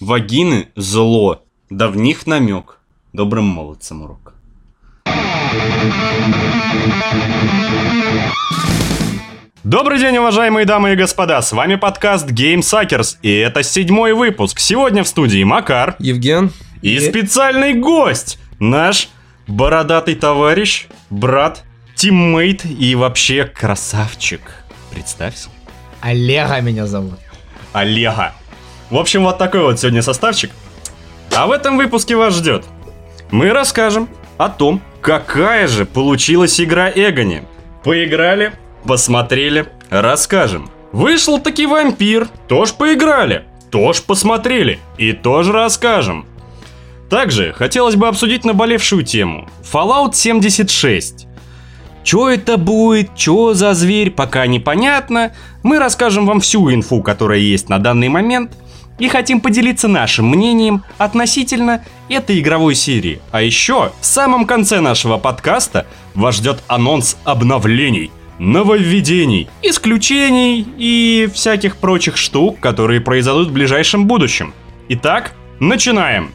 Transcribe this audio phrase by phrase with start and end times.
[0.00, 2.80] Вагины– зло, да в них намек.
[3.14, 4.34] Добрым молодцам урок.
[9.64, 14.58] Добрый день, уважаемые дамы и господа, с вами подкаст Game Suckers, и это седьмой выпуск.
[14.58, 16.50] Сегодня в студии Макар Евген.
[16.82, 19.08] и специальный гость, наш
[19.46, 24.42] бородатый товарищ, брат, тиммейт и вообще красавчик.
[24.90, 25.48] Представься.
[26.02, 27.18] Олега меня зовут.
[27.72, 28.34] Олега.
[28.90, 30.50] В общем, вот такой вот сегодня составчик.
[31.34, 32.64] А в этом выпуске вас ждет.
[33.30, 34.08] Мы расскажем
[34.38, 37.42] о том, какая же получилась игра Эгони.
[37.82, 38.52] Поиграли,
[38.84, 40.70] посмотрели, расскажем.
[40.92, 46.26] Вышел таки вампир, тоже поиграли, тоже посмотрели и тоже расскажем.
[47.10, 49.48] Также хотелось бы обсудить наболевшую тему.
[49.62, 51.26] Fallout 76.
[52.02, 55.34] Чё это будет, чё за зверь, пока непонятно.
[55.64, 58.52] Мы расскажем вам всю инфу, которая есть на данный момент,
[58.98, 63.20] и хотим поделиться нашим мнением относительно этой игровой серии.
[63.30, 71.76] А еще в самом конце нашего подкаста вас ждет анонс обновлений, нововведений, исключений и всяких
[71.76, 74.54] прочих штук, которые произойдут в ближайшем будущем.
[74.88, 76.32] Итак, начинаем!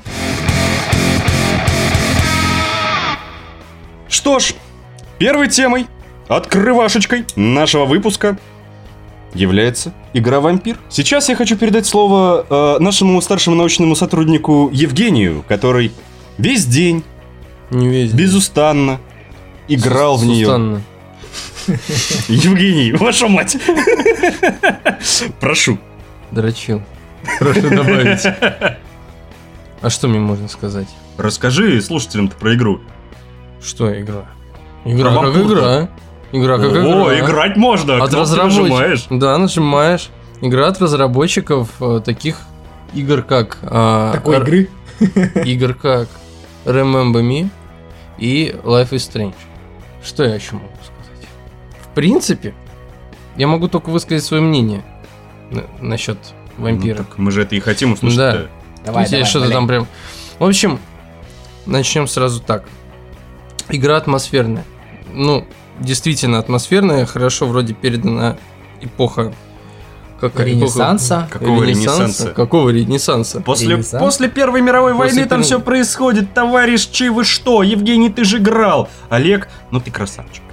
[4.10, 4.54] Что ж,
[5.18, 5.88] первой темой,
[6.28, 8.38] открывашечкой нашего выпуска
[9.34, 10.78] является игра «Вампир».
[10.90, 15.92] Сейчас я хочу передать слово э, нашему старшему научному сотруднику Евгению, который
[16.38, 17.04] весь день,
[17.70, 18.12] Не весь.
[18.12, 19.00] безустанно
[19.68, 20.46] играл в нее.
[20.46, 20.82] Сустанно.
[22.28, 23.56] Евгений, ваша мать!
[25.40, 25.78] Прошу.
[26.32, 26.82] Дрочил.
[27.40, 28.26] Прошу добавить.
[29.82, 30.88] А что мне можно сказать?
[31.18, 32.82] Расскажи слушателям-то про игру.
[33.64, 34.26] Что игра?
[34.86, 35.54] Игра Про как вампур-то.
[35.54, 35.90] игра.
[36.32, 36.84] Игра как игра.
[37.06, 38.70] О, играть можно, От разработчиков.
[38.70, 39.06] нажимаешь.
[39.10, 40.10] Да, нажимаешь.
[40.42, 42.38] Игра от разработчиков э, таких
[42.94, 43.58] игр как...
[43.64, 44.70] а, Такой Р- игры.
[45.46, 46.08] Игр как
[46.66, 47.50] Remember Me
[48.18, 49.34] и Life is Strange.
[50.04, 51.28] Что я еще могу сказать?
[51.82, 52.54] В принципе,
[53.38, 54.84] я могу только высказать свое мнение
[55.52, 56.18] на- насчет
[56.58, 57.00] вампира.
[57.00, 58.18] Ну, так мы же это и хотим услышать.
[58.18, 58.32] Да.
[58.34, 58.48] да.
[58.86, 59.88] Давай, давай, что-то там прям.
[60.40, 60.80] В общем,
[61.66, 62.64] начнем сразу так.
[63.70, 64.66] Игра атмосферная.
[65.14, 65.46] Ну,
[65.80, 68.38] действительно атмосферная, хорошо вроде передана
[68.82, 69.34] эпоха.
[70.20, 71.26] Какая Ренессанса.
[71.28, 71.40] эпоха?
[71.40, 72.30] Какого ренессанса?
[72.30, 73.42] Какого ренессанса?
[73.42, 74.04] После, Ренессанс?
[74.04, 77.64] после Первой мировой После войны там Пер- все происходит, товарищ, чи вы что?
[77.64, 78.88] Евгений, ты же играл.
[79.10, 80.44] Олег, ну ты красавчик,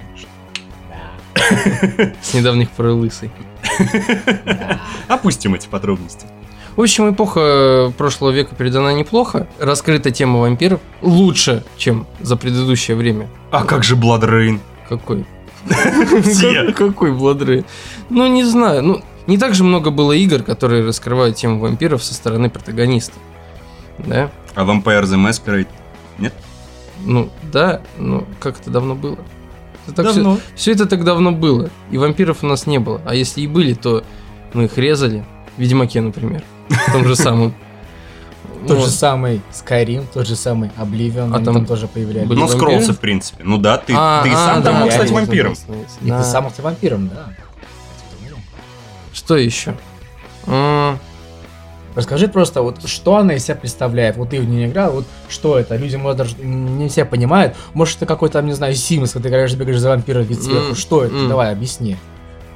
[1.35, 2.13] конечно.
[2.21, 3.29] С недавних пор лысый.
[5.07, 6.25] Опустим эти подробности.
[6.75, 9.47] В общем, эпоха прошлого века передана неплохо.
[9.59, 13.27] Раскрыта тема вампиров лучше, чем за предыдущее время.
[13.51, 14.59] А как же Blood Rain?
[14.89, 15.25] Какой?
[16.75, 17.65] Какой Бладрей?
[18.09, 18.83] Ну, не знаю.
[18.83, 23.13] Ну, не так же много было игр, которые раскрывают тему вампиров со стороны протагониста.
[23.99, 24.31] Да?
[24.55, 25.67] А Vampire the Masquerade?
[27.05, 29.17] Ну, да, но как это давно было?
[29.87, 30.37] Это так Давно.
[30.55, 31.69] Все, это так давно было.
[31.91, 33.01] И вампиров у нас не было.
[33.05, 34.03] А если и были, то
[34.53, 35.23] мы их резали.
[35.55, 36.43] В Ведьмаке, например.
[36.69, 37.53] В том же самом.
[38.67, 38.85] Тот Вот.
[38.85, 42.29] же самый Skyrim, тот же самый Oblivion, А они там там тоже появлялись.
[42.29, 43.43] Ну, скроллсы, в принципе.
[43.43, 45.53] Ну да, ты, А, ты а, сам там да, мог стать вампиром.
[46.01, 47.29] И ты сам мог стать вампиром, да.
[49.13, 49.75] Что еще?
[50.45, 50.99] М,
[51.95, 54.15] Расскажи просто, вот что она из себя представляет.
[54.15, 55.75] Вот ты в нее играл, вот что это?
[55.75, 57.55] Люди, может, даже не все понимают.
[57.73, 60.69] Может, это какой-то, там, не знаю, Sims, когда ты играешь, бегаешь за вампиром вид сверху.
[60.69, 61.15] М, Что это?
[61.15, 61.27] м.
[61.27, 61.97] Давай, объясни.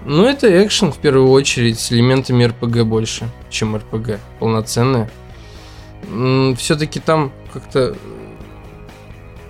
[0.06, 4.20] Ну, это экшен в первую очередь с элементами РПГ больше, чем РПГ.
[4.40, 5.10] Полноценная.
[6.58, 7.96] Все-таки там как-то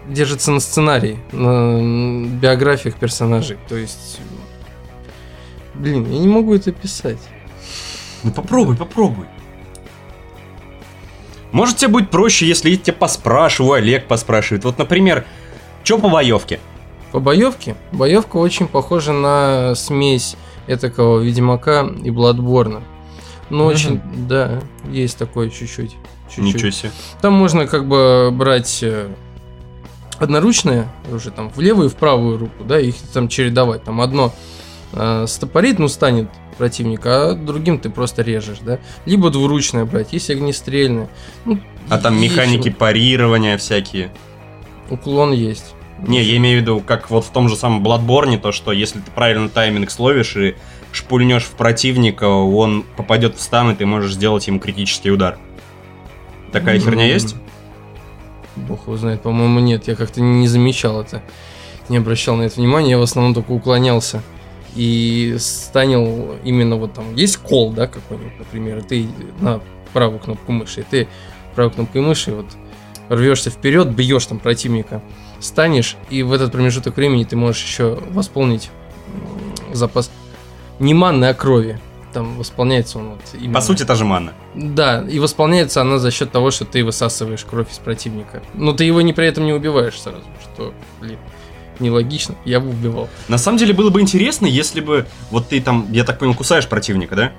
[0.08, 3.58] держится на сценарии, на биографиях персонажей.
[3.69, 4.19] То есть,
[5.74, 7.19] блин, я не могу это писать.
[8.24, 9.25] Ну попробуй, попробуй.
[11.52, 14.64] Может тебе будет проще, если я тебя поспрашиваю, Олег поспрашивает.
[14.66, 15.25] Вот, например,
[15.84, 16.59] что по боевке?
[17.12, 20.35] По боевке, боевка очень похожа на смесь
[20.66, 22.81] этакого Ведьмака и Бладборна.
[23.52, 23.68] Ну, Мгм.
[23.74, 25.96] очень, да, есть такое чуть-чуть.
[26.36, 26.56] Чуть-чуть.
[26.56, 26.92] Ничего себе.
[27.22, 29.09] Там можно как бы брать э,
[30.20, 33.84] одноручное уже там в левую и в правую руку, да, их там чередовать.
[33.84, 34.34] Там одно
[34.94, 38.80] э, стопорит, ну, станет противник, а другим ты просто режешь, да.
[39.06, 41.09] Либо двуручное брать, есть огнестрельное.
[41.46, 41.59] Ну,
[41.90, 44.12] А там механики ещё парирования всякие.
[44.90, 45.74] Уклон есть.
[46.00, 49.00] Не, я имею в виду, как вот в том же самом Bloodborne, то, что если
[49.00, 50.56] ты правильно тайминг словишь и
[50.91, 55.38] шпульнешь в противника, он попадет в стан, и ты можешь сделать ему критический удар.
[56.53, 57.35] Такая херня есть?
[58.55, 59.88] Бог его знает, по-моему, нет.
[59.88, 61.22] Я как-то не замечал это.
[61.90, 62.91] Не обращал на это внимания.
[62.91, 64.22] Я в основном только уклонялся.
[64.76, 67.16] И станил именно вот там...
[67.16, 68.78] Есть кол, да, какой-нибудь, например.
[68.78, 69.08] и Ты
[69.41, 69.59] на
[69.91, 70.82] правую кнопку мыши.
[70.82, 71.08] И ты
[71.55, 72.46] правой кнопкой мыши вот
[73.09, 75.02] рвешься вперед, бьешь там противника,
[75.40, 78.70] станешь, и в этот промежуток времени ты можешь еще восполнить
[79.72, 80.11] запас
[80.79, 81.79] не манны, а крови.
[82.14, 83.54] Там восполняется он вот именно.
[83.56, 84.34] По сути, та же манна.
[84.54, 88.44] Да, и восполняется она за счет того, что ты высасываешь кровь из противника.
[88.54, 91.18] Но ты его не при этом не убиваешь сразу, что, блин,
[91.80, 92.36] нелогично.
[92.46, 93.10] Я бы убивал.
[93.28, 96.68] На самом деле было бы интересно, если бы вот ты там, я так понял, кусаешь
[96.68, 97.32] противника, да?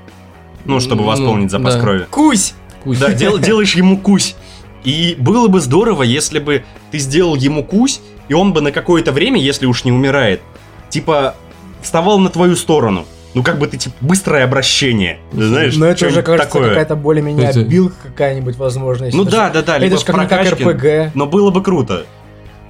[0.65, 1.81] Ну, чтобы Ну, восполнить запас да.
[1.81, 2.07] крови.
[2.11, 2.55] Кусь!
[2.83, 2.99] Кусь.
[2.99, 4.35] Да, дел- делаешь ему кусь.
[4.83, 9.13] И было бы здорово, если бы ты сделал ему кусь, и он бы на какое-то
[9.13, 10.43] время, если уж не умирает,
[10.91, 11.37] типа
[11.81, 13.05] вставал на твою сторону.
[13.35, 15.19] Ну, как бы ты, типа, быстрое обращение.
[15.33, 16.69] Знаешь, Но это уже, кажется, такое.
[16.69, 19.07] какая-то более-менее Это- билка какая-нибудь, возможно.
[19.07, 20.53] если Ну да, да, да, Это либо же в как, как.
[20.53, 21.15] РПГ.
[21.15, 22.07] Но было бы круто.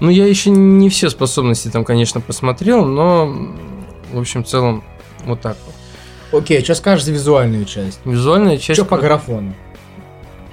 [0.00, 3.26] Ну, я еще не все способности там, конечно, посмотрел, но,
[4.12, 4.82] в общем, в целом,
[5.24, 6.42] вот так вот.
[6.42, 8.00] Окей, что скажешь за визуальную часть?
[8.04, 8.80] Визуальная часть...
[8.80, 9.54] Что по графону?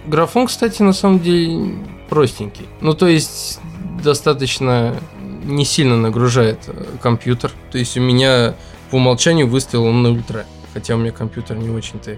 [0.06, 1.76] Графон, кстати, на самом деле
[2.10, 2.68] простенький.
[2.82, 3.60] Ну, то есть,
[4.04, 4.96] достаточно
[5.44, 7.52] не сильно нагружает э, компьютер.
[7.72, 8.56] То есть, у меня
[8.92, 10.46] по умолчанию выставил он на ультра.
[10.74, 12.18] Хотя у меня компьютер не очень-то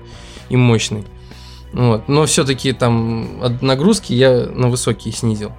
[0.50, 1.06] и мощный.
[1.72, 2.08] Вот.
[2.08, 5.52] Но все-таки там от нагрузки я на высокие снизил.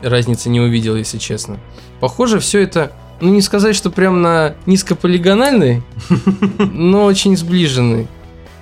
[0.00, 1.58] Разницы не увидел, если честно.
[2.00, 5.82] Похоже, все это, ну не сказать, что прям на низкополигональный,
[6.58, 8.08] но очень сближенный.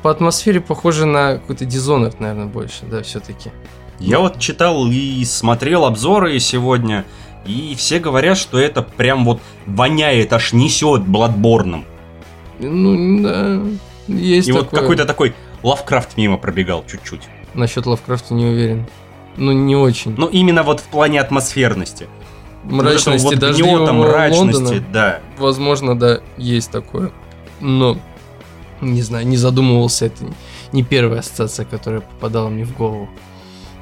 [0.03, 3.51] По атмосфере похоже на какой-то Dishonored, наверное, больше, да, все-таки.
[3.99, 7.05] Я вот читал и смотрел обзоры сегодня,
[7.47, 11.85] и все говорят, что это прям вот воняет, аж несет Бладборном.
[12.59, 13.61] Ну, да,
[14.09, 14.81] есть И вот такое.
[14.81, 17.23] какой-то такой Лавкрафт мимо пробегал чуть-чуть.
[17.55, 18.87] Насчет Лавкрафта не уверен.
[19.37, 20.15] Ну, не очень.
[20.17, 22.09] Ну, именно вот в плане атмосферности.
[22.65, 25.21] Мрачности, вот дождливого гнета, мрачности, Лондона, да.
[25.39, 27.11] возможно, да, есть такое.
[27.61, 27.97] Но,
[28.83, 30.25] не знаю, не задумывался, это
[30.73, 33.09] не первая ассоциация, которая попадала мне в голову.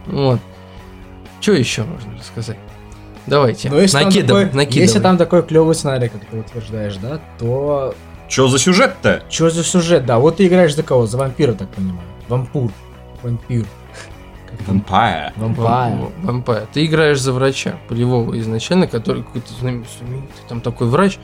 [0.06, 0.38] Вот.
[1.40, 2.58] Что еще можно рассказать?
[3.28, 4.82] Давайте, Но если там, накидывай, такой, накидывай.
[4.82, 7.94] если там такой клевый сценарий, как ты утверждаешь, да, то
[8.28, 9.22] Че за сюжет-то?
[9.30, 10.06] что за сюжет?
[10.06, 11.06] Да, вот ты играешь за кого?
[11.06, 12.00] За вампира, так понимаю.
[12.28, 12.70] Вампур.
[13.22, 13.64] Вампир.
[14.66, 15.32] Вампая.
[15.36, 15.96] Вампайр.
[15.96, 16.66] Вам- Вампайр.
[16.72, 21.18] Ты играешь за врача полевого изначально, который какой-то знамен- знаменитый там такой врач,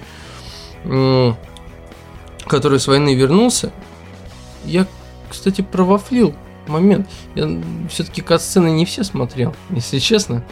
[2.46, 3.72] который с войны вернулся.
[4.64, 4.86] Я,
[5.28, 6.34] кстати, провафлил
[6.66, 7.08] момент.
[7.34, 7.48] Я
[7.90, 10.44] все-таки кат-сцены не все смотрел, если честно.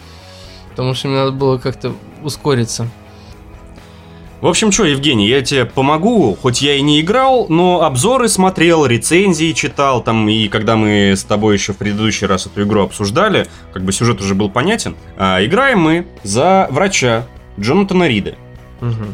[0.72, 2.88] Потому что мне надо было как-то ускориться.
[4.42, 8.84] В общем, что, Евгений, я тебе помогу, хоть я и не играл, но обзоры смотрел,
[8.84, 13.46] рецензии читал, там, и когда мы с тобой еще в предыдущий раз эту игру обсуждали,
[13.72, 17.24] как бы сюжет уже был понятен, а, играем мы за врача
[17.60, 18.34] Джонатана Рида,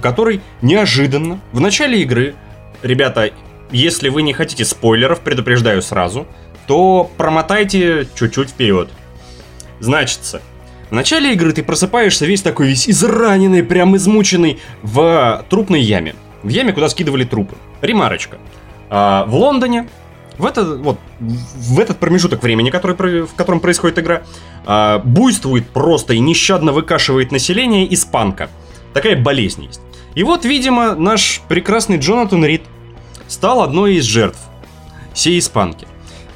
[0.00, 2.34] который неожиданно в начале игры,
[2.82, 3.31] ребята,
[3.70, 6.26] если вы не хотите спойлеров, предупреждаю сразу,
[6.66, 8.88] то промотайте чуть-чуть вперед.
[9.78, 10.40] Значится,
[10.90, 16.14] в начале игры ты просыпаешься весь такой весь израненный, прям измученный в трупной яме.
[16.43, 17.56] В яме, куда скидывали трупы.
[17.82, 18.38] Ремарочка.
[18.90, 19.88] А, в Лондоне
[20.38, 24.23] в, это, вот, в этот промежуток времени, который, в котором происходит игра,
[24.64, 28.49] а, буйствует просто и нещадно выкашивает население испанка.
[28.94, 29.81] Такая болезнь есть.
[30.14, 32.62] И вот, видимо, наш прекрасный Джонатан Рид
[33.26, 34.38] стал одной из жертв
[35.12, 35.87] сей испанки.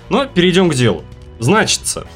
[0.08, 1.04] Но перейдем к делу.
[1.38, 2.06] Значится,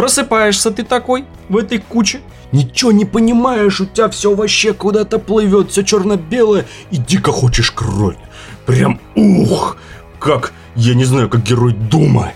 [0.00, 2.20] просыпаешься ты такой в этой куче,
[2.52, 8.16] ничего не понимаешь, у тебя все вообще куда-то плывет, все черно-белое, и дико хочешь крови.
[8.64, 9.76] Прям ух,
[10.18, 12.32] как, я не знаю, как герой Дума.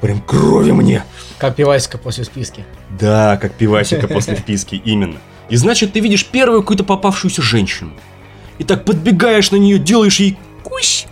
[0.00, 1.04] Прям крови мне.
[1.36, 2.64] Как пивасика после списки.
[2.98, 5.18] Да, как пивасика после вписки, именно.
[5.50, 7.92] И значит, ты видишь первую какую-то попавшуюся женщину.
[8.56, 11.06] И так подбегаешь на нее, делаешь ей кусь.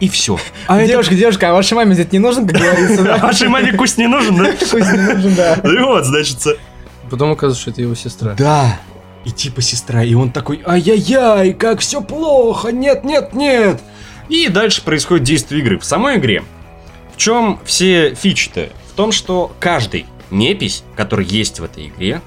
[0.00, 0.38] И все.
[0.66, 0.88] А это...
[0.88, 3.16] девушка, девушка, а вашей маме здесь не нужен, как говорится, да?
[3.22, 4.52] Вашей маме кусь не нужен, да?
[4.70, 5.54] Кусь не нужен, да.
[5.54, 6.38] И вот, значит,
[7.10, 8.34] Потом оказывается, что это его сестра.
[8.34, 8.80] Да.
[9.24, 13.80] И типа сестра, и он такой, ай-яй-яй, как все плохо, нет, нет, нет.
[14.28, 15.78] И дальше происходит действие игры.
[15.78, 16.44] В самой игре.
[17.14, 18.68] В чем все фичи-то?
[18.92, 22.20] В том, что каждый непись, который есть в этой игре,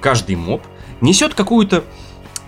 [0.00, 0.62] каждый моб,
[1.00, 1.84] несет какую-то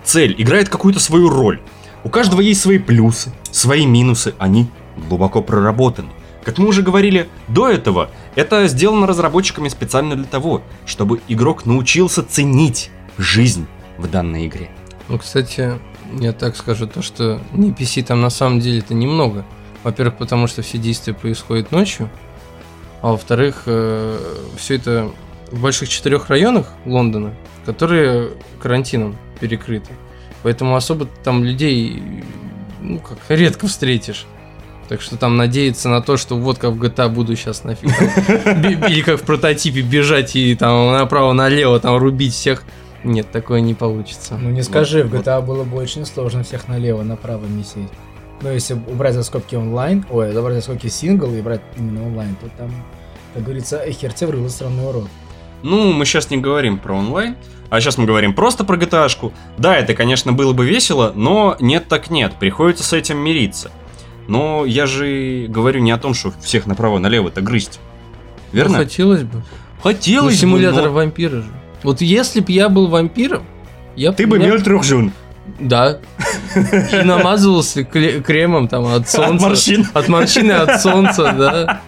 [0.05, 1.61] цель, играет какую-то свою роль.
[2.05, 6.11] У каждого есть свои плюсы, свои минусы, они глубоко проработаны.
[6.45, 12.23] Как мы уже говорили до этого, это сделано разработчиками специально для того, чтобы игрок научился
[12.23, 13.67] ценить жизнь
[13.99, 14.71] в данной игре.
[15.09, 15.79] Ну, кстати,
[16.19, 19.45] я так скажу, то, что NPC там на самом деле это немного.
[19.83, 22.09] Во-первых, потому что все действия происходят ночью,
[23.03, 25.11] а во-вторых, все это
[25.51, 27.35] в больших четырех районах Лондона,
[27.67, 29.91] которые карантином перекрыты.
[30.49, 32.03] Поэтому особо там людей,
[32.81, 34.25] ну, как редко встретишь.
[34.89, 37.91] Так что там надеяться на то, что вот как в GTA буду сейчас нафиг.
[38.45, 42.65] там, Или как в прототипе бежать и там направо-налево там рубить всех.
[43.05, 44.39] Нет, такое не получится.
[44.41, 45.27] Ну не скажи, в вот.
[45.27, 47.91] GTA было бы очень сложно всех налево, направо месить.
[48.41, 52.35] Но если убрать за скобки онлайн, ой, забрать за скобки сингл и брать именно онлайн,
[52.37, 52.73] то там,
[53.35, 55.09] как говорится, «Эй, хер тебе врыло, странный урод.
[55.63, 57.37] Ну, мы сейчас не говорим про онлайн,
[57.71, 59.09] а сейчас мы говорим просто про gta
[59.59, 63.71] Да, это, конечно, было бы весело, но нет так нет, приходится с этим мириться.
[64.27, 67.81] Но я же говорю не о том, что всех направо-налево-то грызть.
[68.53, 68.79] Верно?
[68.79, 69.37] Ну, Хотелось бы.
[69.37, 69.43] Ну,
[69.83, 71.51] Хотелось бы, симулятор но вампира же.
[71.83, 73.45] Вот если бы я был вампиром,
[73.97, 75.13] я Ты бы я- имел трех жен.
[75.59, 75.99] Да.
[76.55, 79.47] И намазывался кремом там от солнца.
[79.47, 79.87] морщин.
[79.95, 81.81] От морщины от солнца, да.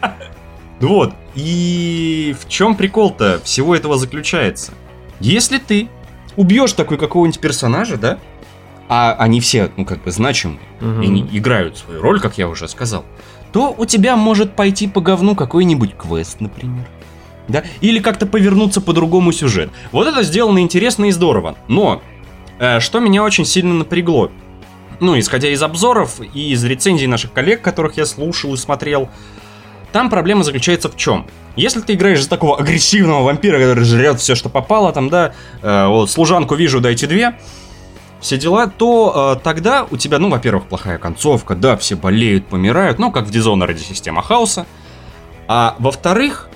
[0.81, 1.13] Вот.
[1.35, 4.73] И в чем прикол-то всего этого заключается?
[5.21, 5.89] Если ты
[6.37, 8.19] убьешь такой какого-нибудь персонажа, да?
[8.89, 12.67] А они все, ну, как бы, значимые, и они играют свою роль, как я уже
[12.67, 13.05] сказал,
[13.53, 16.87] то у тебя может пойти по говну какой-нибудь квест, например.
[17.47, 17.65] Да?
[17.81, 19.71] Или как-то повернуться по-другому сюжет.
[19.93, 21.57] Вот это сделано интересно и здорово.
[21.69, 22.03] Но,
[22.59, 24.31] э, что меня очень сильно напрягло,
[25.00, 29.09] ну, исходя из обзоров и из рецензий наших коллег, которых я слушал и смотрел,
[29.93, 31.27] там проблема заключается в чем?
[31.57, 35.33] Если ты играешь за такого агрессивного вампира, который жрет все, что попало, там, да,
[35.63, 37.37] э, вот, служанку вижу, дайте две,
[38.21, 42.99] все дела, то э, тогда у тебя, ну, во-первых, плохая концовка, да, все болеют, помирают,
[42.99, 44.67] ну, как в Dishonored система хаоса.
[45.49, 46.49] А во-вторых,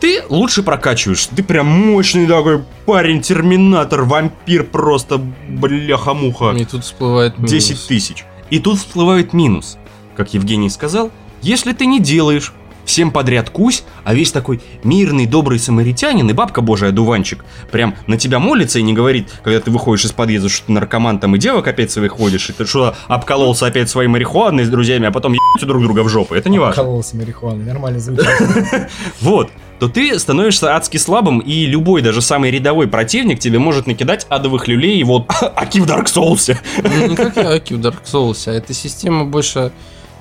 [0.00, 1.26] ты лучше прокачиваешь.
[1.26, 5.18] Ты прям мощный такой парень, терминатор, вампир просто,
[5.48, 6.52] бляха-муха.
[6.52, 7.50] И тут всплывает минус.
[7.50, 8.24] 10 тысяч.
[8.50, 9.78] И тут всплывает минус.
[10.14, 11.10] Как Евгений сказал,
[11.42, 12.52] если ты не делаешь
[12.86, 18.16] всем подряд кусь, а весь такой мирный, добрый самаритянин и бабка божий одуванчик прям на
[18.16, 21.38] тебя молится и не говорит, когда ты выходишь из подъезда, что ты наркоман там и
[21.38, 25.32] девок опять своих ходишь, и ты что, обкололся опять своей марихуаной с друзьями, а потом
[25.32, 26.34] ебете друг друга в жопу.
[26.34, 26.82] Это не важно.
[26.82, 28.26] Кололся марихуаной, нормально звучит.
[29.20, 34.26] Вот, то ты становишься адски слабым, и любой, даже самый рядовой противник тебе может накидать
[34.28, 36.56] адовых люлей, и вот, аки в Dark Souls.
[36.82, 39.72] Ну, не как я Аки в Dark Souls, а эта система больше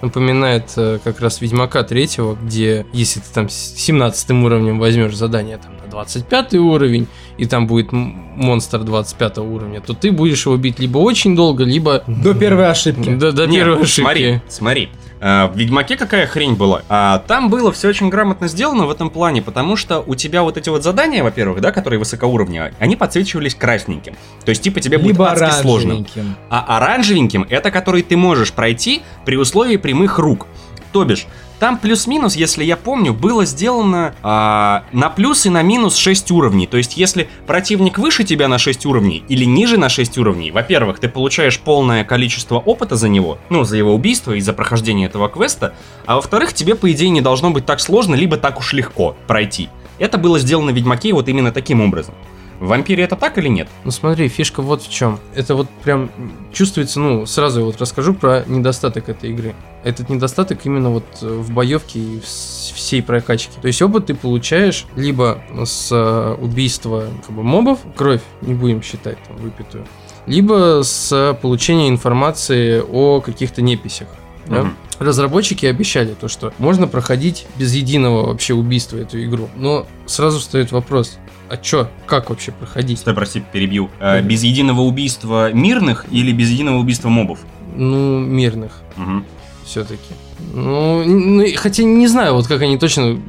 [0.02, 5.58] напоминает э, как раз Ведьмака третьего, где если ты там с 17 уровнем возьмешь задание
[5.58, 10.80] там на 25 уровень, и там будет монстр 25 уровня, то ты будешь его бить
[10.80, 13.16] либо очень долго, либо До первой ошибки.
[13.16, 14.02] до, до Нет, первой ошибки.
[14.02, 14.90] Смотри, смотри.
[15.22, 16.82] А, В Ведьмаке какая хрень была?
[16.90, 20.58] А, там было все очень грамотно сделано в этом плане, потому что у тебя вот
[20.58, 24.16] эти вот задания, во-первых, да, которые высокоуровневые, они подсвечивались красненьким.
[24.44, 26.06] То есть, типа, тебе будет Либо адски сложно.
[26.50, 30.48] А оранжевеньким это который ты можешь пройти при условии прямых рук.
[30.96, 31.28] То бишь,
[31.60, 36.68] там плюс-минус, если я помню, было сделано а, на плюс и на минус 6 уровней.
[36.68, 41.00] То есть, если противник выше тебя на 6 уровней или ниже на 6 уровней, во-первых,
[41.00, 45.28] ты получаешь полное количество опыта за него, ну, за его убийство и за прохождение этого
[45.28, 45.74] квеста,
[46.06, 49.68] а во-вторых, тебе, по идее, не должно быть так сложно, либо так уж легко пройти.
[50.00, 52.16] Это было сделано в Ведьмаке вот именно таким образом.
[52.60, 53.68] В Вампире это так или нет?
[53.84, 55.20] Ну смотри, фишка вот в чем.
[55.34, 56.10] Это вот прям
[56.54, 59.54] чувствуется, ну, сразу я вот расскажу про недостаток этой игры.
[59.84, 63.52] Этот недостаток именно вот э, в боевке и в всей прокачке.
[63.62, 68.82] То есть опыт ты получаешь либо с э, убийства как бы, мобов, кровь не будем
[68.82, 69.86] считать там, выпитую,
[70.26, 74.08] либо с получения информации о каких-то неписях.
[74.48, 74.64] да.
[74.64, 74.76] Мгм.
[74.98, 79.50] Разработчики обещали то, что можно проходить без единого вообще убийства эту игру.
[79.58, 81.18] Но сразу встает вопрос,
[81.50, 83.00] а чё, как вообще проходить?
[83.00, 83.90] Стой, прости, перебью.
[84.00, 87.40] Э, без единого убийства мирных или без единого убийства мобов?
[87.76, 89.26] Ну, мирных Мгм.
[89.66, 90.14] все-таки.
[90.54, 93.20] Ну, ну, хотя не знаю, вот как они точно,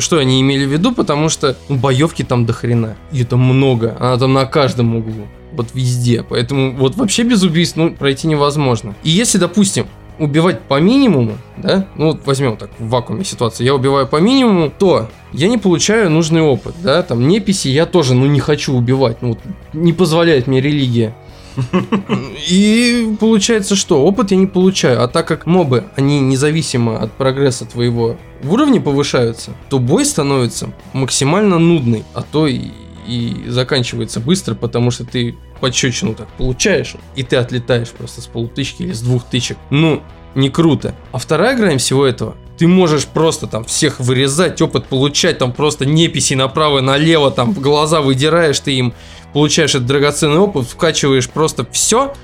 [0.00, 2.96] что они имели в виду, потому что ну, боевки там до хрена.
[3.12, 5.26] И это много, она там на каждом углу.
[5.52, 6.24] Вот везде.
[6.28, 8.94] Поэтому вот вообще без убийств ну, пройти невозможно.
[9.04, 9.86] И если, допустим,
[10.18, 14.70] убивать по минимуму, да, ну вот возьмем так в вакууме ситуацию, я убиваю по минимуму,
[14.76, 19.22] то я не получаю нужный опыт, да, там неписи я тоже, ну не хочу убивать,
[19.22, 19.38] ну вот
[19.72, 21.14] не позволяет мне религия.
[22.48, 27.64] И получается, что опыт я не получаю, а так как мобы, они независимо от прогресса
[27.64, 32.70] твоего в уровне повышаются, то бой становится максимально нудный, а то и,
[33.06, 38.82] и заканчивается быстро, потому что ты пощечину так получаешь, и ты отлетаешь просто с полутычки
[38.82, 39.56] или с двух тычек.
[39.70, 40.02] Ну,
[40.34, 40.94] не круто.
[41.12, 45.86] А вторая грань всего этого, ты можешь просто там всех вырезать, опыт получать, там просто
[45.86, 48.94] неписи направо и налево, там в глаза выдираешь ты им,
[49.32, 52.14] получаешь этот драгоценный опыт, вкачиваешь просто все,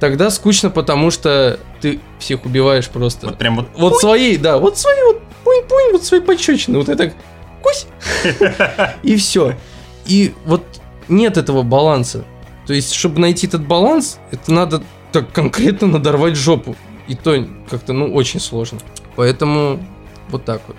[0.00, 3.28] тогда скучно, потому что ты всех убиваешь просто.
[3.28, 3.68] Вот прям вот.
[3.76, 7.12] Вот свои, да, вот свои вот пунь-пунь, вот свои пощечины, вот это
[7.62, 7.86] кусь,
[9.02, 9.56] и все.
[10.08, 10.64] И вот
[11.06, 12.24] нет этого баланса.
[12.66, 16.74] То есть, чтобы найти этот баланс, это надо так конкретно надорвать жопу.
[17.06, 18.78] И то как-то, ну, очень сложно.
[19.14, 19.80] Поэтому
[20.28, 20.76] вот так вот.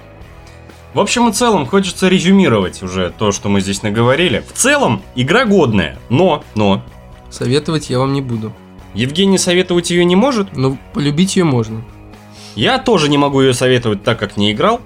[0.94, 4.44] В общем и целом, хочется резюмировать уже то, что мы здесь наговорили.
[4.48, 6.84] В целом, игра годная, но, но,
[7.30, 8.54] Советовать я вам не буду.
[8.94, 10.56] Евгений советовать ее не может.
[10.58, 11.84] Но полюбить ее можно.
[12.56, 14.82] Я тоже не могу ее советовать, так как не играл.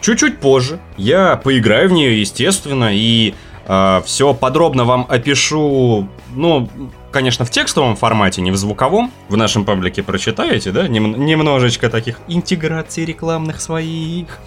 [0.00, 6.68] Чуть-чуть позже я поиграю в нее, естественно, и все подробно вам опишу, ну,
[7.10, 9.12] конечно, в текстовом формате, не в звуковом.
[9.28, 10.88] В нашем паблике прочитаете, да?
[10.88, 14.38] Нем- немножечко таких интеграций рекламных своих.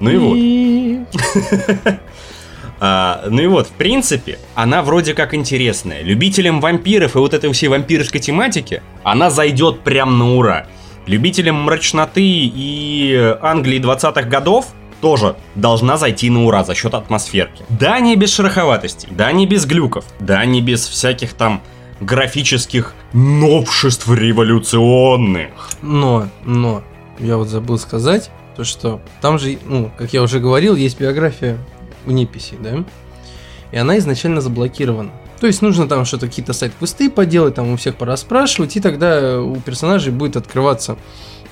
[0.00, 1.98] Ну и вот.
[2.78, 6.02] А, ну и вот, в принципе, она вроде как интересная.
[6.02, 10.66] Любителям вампиров и вот этой всей вампирской тематики она зайдет прям на ура.
[11.06, 14.66] Любителям мрачноты и Англии 20-х годов
[15.00, 17.64] тоже должна зайти на ура за счет атмосферки.
[17.68, 21.62] Да, не без шероховатостей, да, не без глюков, да, не без всяких там
[22.00, 25.70] графических новшеств революционных.
[25.82, 26.82] Но, но,
[27.18, 31.58] я вот забыл сказать, то что там же, ну, как я уже говорил, есть биография
[32.06, 32.84] у Неписи, да?
[33.72, 35.10] И она изначально заблокирована.
[35.40, 39.56] То есть нужно там что-то, какие-то сайт-квесты поделать, там у всех порасспрашивать, и тогда у
[39.56, 40.96] персонажей будет открываться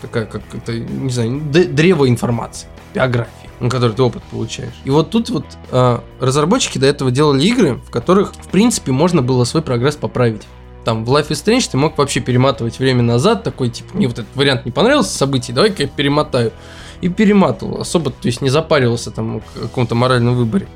[0.01, 4.75] такая, как это, не знаю, древо информации, биографии, на которой ты опыт получаешь.
[4.85, 9.23] И вот тут вот э, разработчики до этого делали игры, в которых, в принципе, можно
[9.23, 10.43] было свой прогресс поправить.
[10.85, 14.19] Там в Life is Strange ты мог вообще перематывать время назад, такой, типа, мне вот
[14.19, 16.53] этот вариант не понравился событий, давай-ка я перемотаю.
[17.01, 20.69] И перематывал, особо, то есть не запаривался там о каком-то моральном выборе.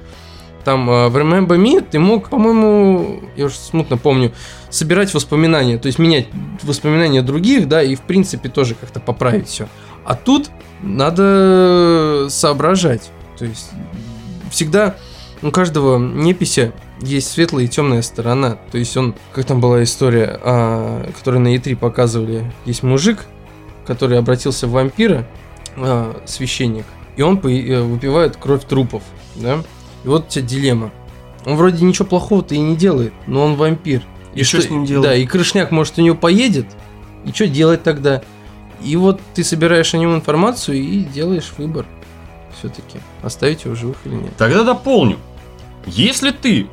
[0.65, 4.33] Там э, в Remember Me ты мог, по-моему, я уже смутно помню,
[4.71, 6.27] собирать воспоминания, то есть менять
[6.63, 9.69] воспоминания других, да, и в принципе тоже как-то поправить все.
[10.05, 10.51] А тут
[10.83, 13.11] надо соображать.
[13.39, 13.71] То есть
[14.51, 14.97] всегда
[15.43, 18.59] у каждого непися есть светлая и темная сторона.
[18.73, 23.27] То есть он, как там была история, а, которую на E3 показывали, есть мужик,
[23.87, 25.27] который обратился в вампира,
[25.77, 26.85] а, священник,
[27.17, 29.03] и он по- э, выпивает кровь трупов,
[29.37, 29.59] да?
[30.05, 30.91] И вот у тебя дилемма.
[31.45, 34.03] Он вроде ничего плохого-то и не делает, но он вампир.
[34.35, 35.09] И что с ним делать?
[35.09, 36.67] Да, и крышняк, может, у него поедет,
[37.25, 38.23] и что делать тогда?
[38.83, 41.87] И вот ты собираешь о нем информацию и делаешь выбор.
[42.59, 44.37] Все-таки, оставить его в живых или нет.
[44.37, 45.19] Тогда дополню.
[45.87, 46.67] Если ты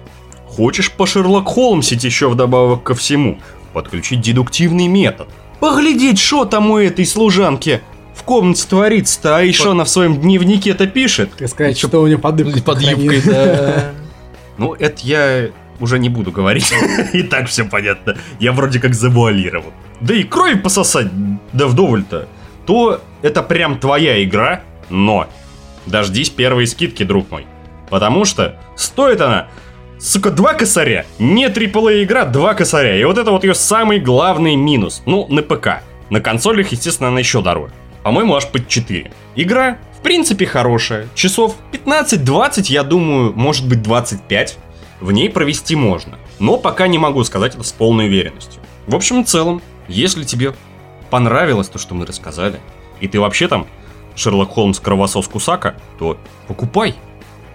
[0.47, 3.39] хочешь по Шерлок Холмсить еще вдобавок ко всему,
[3.73, 5.27] подключить дедуктивный метод,
[5.59, 7.81] поглядеть, что там у этой служанки
[8.15, 11.31] в комнате творится-то, а еще она в своем дневнике-то пишет.
[11.37, 13.91] Так сказать, что у него под юбкой Под юбкой, да.
[14.57, 15.49] Ну, это я
[15.81, 16.73] уже не буду говорить.
[17.13, 18.17] И так все понятно.
[18.39, 19.73] Я вроде как завуалировал.
[19.99, 21.07] Да и крови пососать,
[21.51, 22.27] да вдоволь-то.
[22.65, 25.27] То это прям твоя игра, но
[25.85, 27.45] дождись первой скидки, друг мой.
[27.89, 29.47] Потому что стоит она,
[29.99, 31.05] сука, два косаря.
[31.19, 32.97] Не AAA игра, два косаря.
[32.97, 35.03] И вот это вот ее самый главный минус.
[35.05, 35.81] Ну, на ПК.
[36.09, 37.73] На консолях, естественно, она еще дороже.
[38.05, 39.11] По-моему, аж под 4.
[39.35, 41.07] Игра, в принципе, хорошая.
[41.15, 44.59] Часов 15-20, я думаю, может быть 25.
[45.01, 46.19] В ней провести можно.
[46.37, 48.61] Но пока не могу сказать это с полной уверенностью.
[48.85, 50.53] В общем и целом, если тебе
[51.09, 52.59] понравилось то, что мы рассказали,
[52.99, 53.65] и ты вообще там
[54.15, 56.93] Шерлок Холмс кровосос Кусака, то покупай,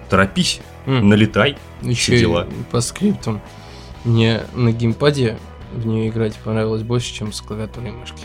[0.08, 1.08] торопись, М.
[1.08, 1.58] налетай.
[1.80, 2.48] Еще и дела.
[2.72, 3.40] по скриптам.
[4.02, 5.38] Мне на геймпаде
[5.72, 8.24] в нее играть понравилось больше, чем с клавиатурой и мышки.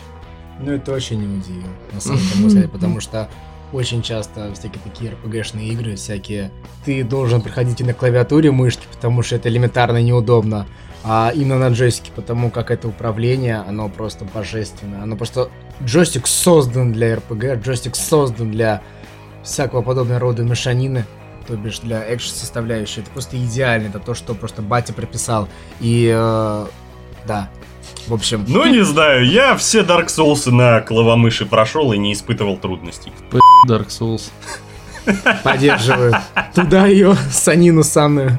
[0.60, 3.28] Ну, это вообще не удивило, на самом деле, потому что
[3.72, 6.50] очень часто всякие такие RPG-шные игры, всякие,
[6.84, 10.66] ты должен проходить и на клавиатуре мышки, потому что это элементарно неудобно,
[11.04, 15.02] а именно на джойстике, потому как это управление, оно просто божественное.
[15.02, 15.50] Оно просто...
[15.84, 18.82] Джойстик создан для RPG, джойстик создан для
[19.44, 21.04] всякого подобного рода мешанины,
[21.46, 23.02] то бишь для экшн составляющей.
[23.02, 25.48] Это просто идеально, это то, что просто батя прописал.
[25.80, 26.66] И, э,
[27.26, 27.50] да,
[28.06, 28.44] в общем...
[28.48, 33.12] Ну, не знаю, я все Dark Souls на клавомыши прошел и не испытывал трудностей.
[33.68, 34.30] Dark Souls.
[35.42, 36.14] Поддерживаю.
[36.54, 38.38] Туда ее, санину самую.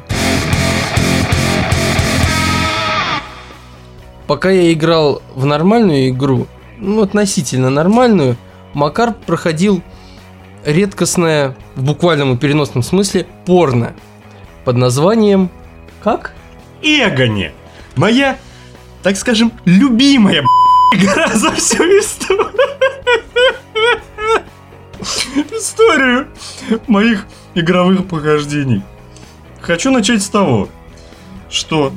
[4.27, 8.35] Пока я играл в нормальную игру, ну, относительно нормальную,
[8.73, 9.81] Макар проходил
[10.65, 13.93] редкостное, в буквальном и переносном смысле, порно.
[14.65, 15.49] Под названием...
[16.03, 16.33] Как?
[16.81, 17.51] Эгони!
[17.95, 18.37] Моя,
[19.07, 20.43] так скажем, любимая
[20.93, 22.51] игра за всю историю.
[25.49, 26.27] Историю
[26.87, 28.81] моих игровых похождений.
[29.61, 30.67] Хочу начать с того,
[31.49, 31.93] что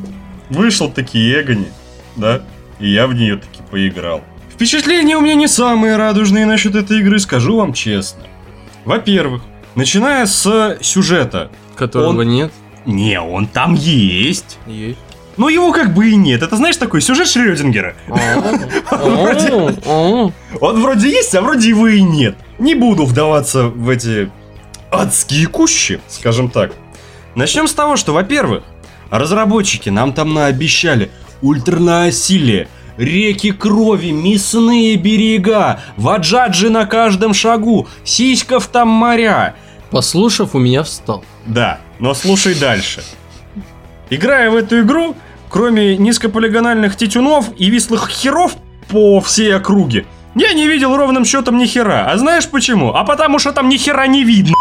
[0.50, 1.72] вышел таки Эгони,
[2.14, 2.42] да,
[2.78, 4.22] и я в нее таки поиграл.
[4.48, 8.22] Впечатления у меня не самые радужные насчет этой игры, скажу вам честно.
[8.84, 9.42] Во-первых,
[9.74, 11.50] начиная с сюжета.
[11.74, 12.52] Которого Он- нет.
[12.86, 14.58] Не, он там есть.
[14.68, 15.00] Есть.
[15.36, 16.42] Но его как бы и нет.
[16.42, 17.94] Это знаешь такой сюжет Шрёдингера.
[18.08, 18.16] О,
[18.90, 20.32] о, о.
[20.60, 22.36] Он вроде есть, а вроде его и нет.
[22.58, 24.30] не буду вдаваться в эти
[24.90, 26.72] адские кущи, скажем так.
[27.34, 28.64] Начнем с того, что, во-первых,
[29.10, 31.10] разработчики нам там наобещали
[31.42, 39.54] ультранаосилие, реки крови, мясные берега, ваджаджи на каждом шагу, сиськов там моря.
[39.90, 41.24] Послушав, у меня встал.
[41.46, 43.02] Да, но слушай дальше.
[44.10, 45.16] Играя в эту игру,
[45.48, 48.56] кроме низкополигональных тетюнов и вислых херов
[48.88, 52.06] по всей округе, я не видел ровным счетом ни хера.
[52.10, 52.92] А знаешь почему?
[52.92, 54.54] А потому что там ни хера не видно.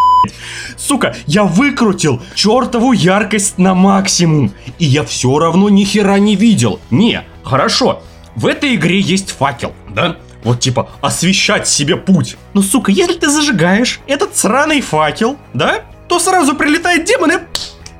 [0.77, 4.53] Сука, я выкрутил чертову яркость на максимум.
[4.77, 6.79] И я все равно ни хера не видел.
[6.91, 8.03] Не, хорошо.
[8.35, 10.17] В этой игре есть факел, да?
[10.43, 12.37] Вот типа освещать себе путь.
[12.53, 15.81] Но, сука, если ты зажигаешь этот сраный факел, да?
[16.07, 17.37] То сразу прилетает демон и,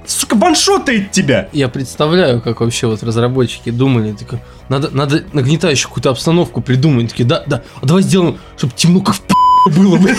[0.10, 1.50] сука, баншотает тебя.
[1.54, 7.00] Я представляю, как вообще вот разработчики думали, такой, надо, надо нагнетающую какую-то обстановку придумать.
[7.00, 9.22] Они Такие, да, да, а давай сделаем, чтобы темно как в
[9.68, 10.10] было бы.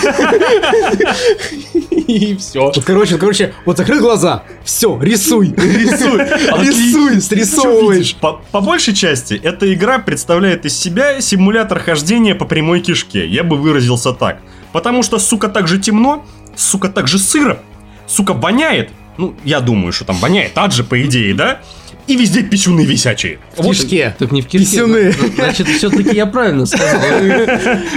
[2.07, 2.65] И все.
[2.65, 6.19] Вот, короче, короче, вот закрыл глаза, все, рисуй, Рисуй.
[6.63, 8.15] рисуй, срисовываешь.
[8.15, 13.27] По, по большей части, эта игра представляет из себя симулятор хождения по прямой кишке.
[13.27, 14.41] Я бы выразился так.
[14.71, 16.25] Потому что, сука, так же темно,
[16.55, 17.59] сука, так же сыро,
[18.07, 18.91] сука, воняет.
[19.17, 21.59] Ну, я думаю, что там воняет аджи, по идее, да?
[22.07, 23.39] И везде писюны висячие.
[23.55, 24.15] В кишке.
[24.17, 24.65] Так не в кишке.
[24.65, 25.11] Писюны.
[25.35, 26.99] Значит, все-таки я правильно сказал.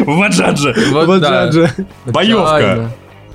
[0.04, 0.74] В аджадже.
[0.90, 1.50] Вот, Вот да.
[1.50, 1.72] же.
[2.04, 2.90] Боевка.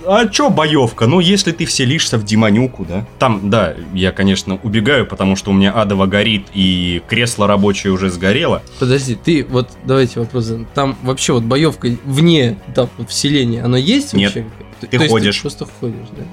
[0.06, 1.08] А чё боевка?
[1.08, 3.06] Ну, если ты вселишься в демонюку, да?
[3.20, 8.10] Там, да, я, конечно, убегаю, потому что у меня адово горит, и кресло рабочее уже
[8.10, 8.64] сгорело.
[8.80, 10.46] Подожди, ты вот давайте вопрос.
[10.46, 10.68] задам.
[10.74, 14.34] Там вообще вот боевка вне там вот вселения, она есть Нет.
[14.36, 14.50] вообще?
[14.82, 15.42] Ты То есть ходишь.
[15.42, 16.24] просто ходишь, да?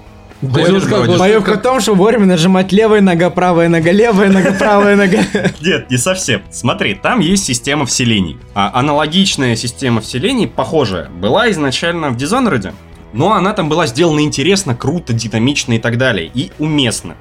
[0.42, 5.18] Боевка в том, что вовремя нажимать левая нога, правая нога, левая нога, правая нога.
[5.60, 6.42] Нет, не совсем.
[6.50, 8.38] Смотри, там есть система вселений.
[8.54, 12.72] А аналогичная система вселений, похожая, была изначально в Dishonored,
[13.12, 17.16] но она там была сделана интересно, круто, динамично и так далее, и уместно.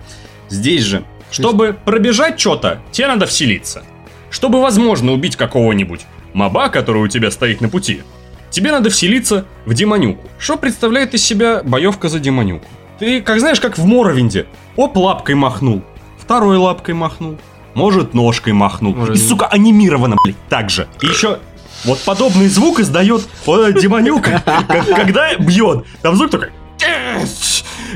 [0.49, 3.84] Здесь же, чтобы пробежать что-то, тебе надо вселиться.
[4.30, 6.01] Чтобы, возможно, убить какого-нибудь
[6.34, 8.01] моба, который у тебя стоит на пути,
[8.49, 10.28] тебе надо вселиться в демонюку.
[10.38, 12.65] Что представляет из себя боевка за демонюку?
[12.99, 14.45] Ты, как знаешь, как в Моровинде.
[14.75, 15.81] Оп, лапкой махнул,
[16.17, 17.38] второй лапкой махнул,
[17.73, 18.93] может, ножкой махнул.
[18.95, 20.88] Может, И, сука, анимировано, блядь, так же.
[21.01, 21.39] И еще
[21.84, 25.86] вот подобный звук издает вот эта демонюка, как- когда бьет.
[26.01, 26.49] Там звук такой...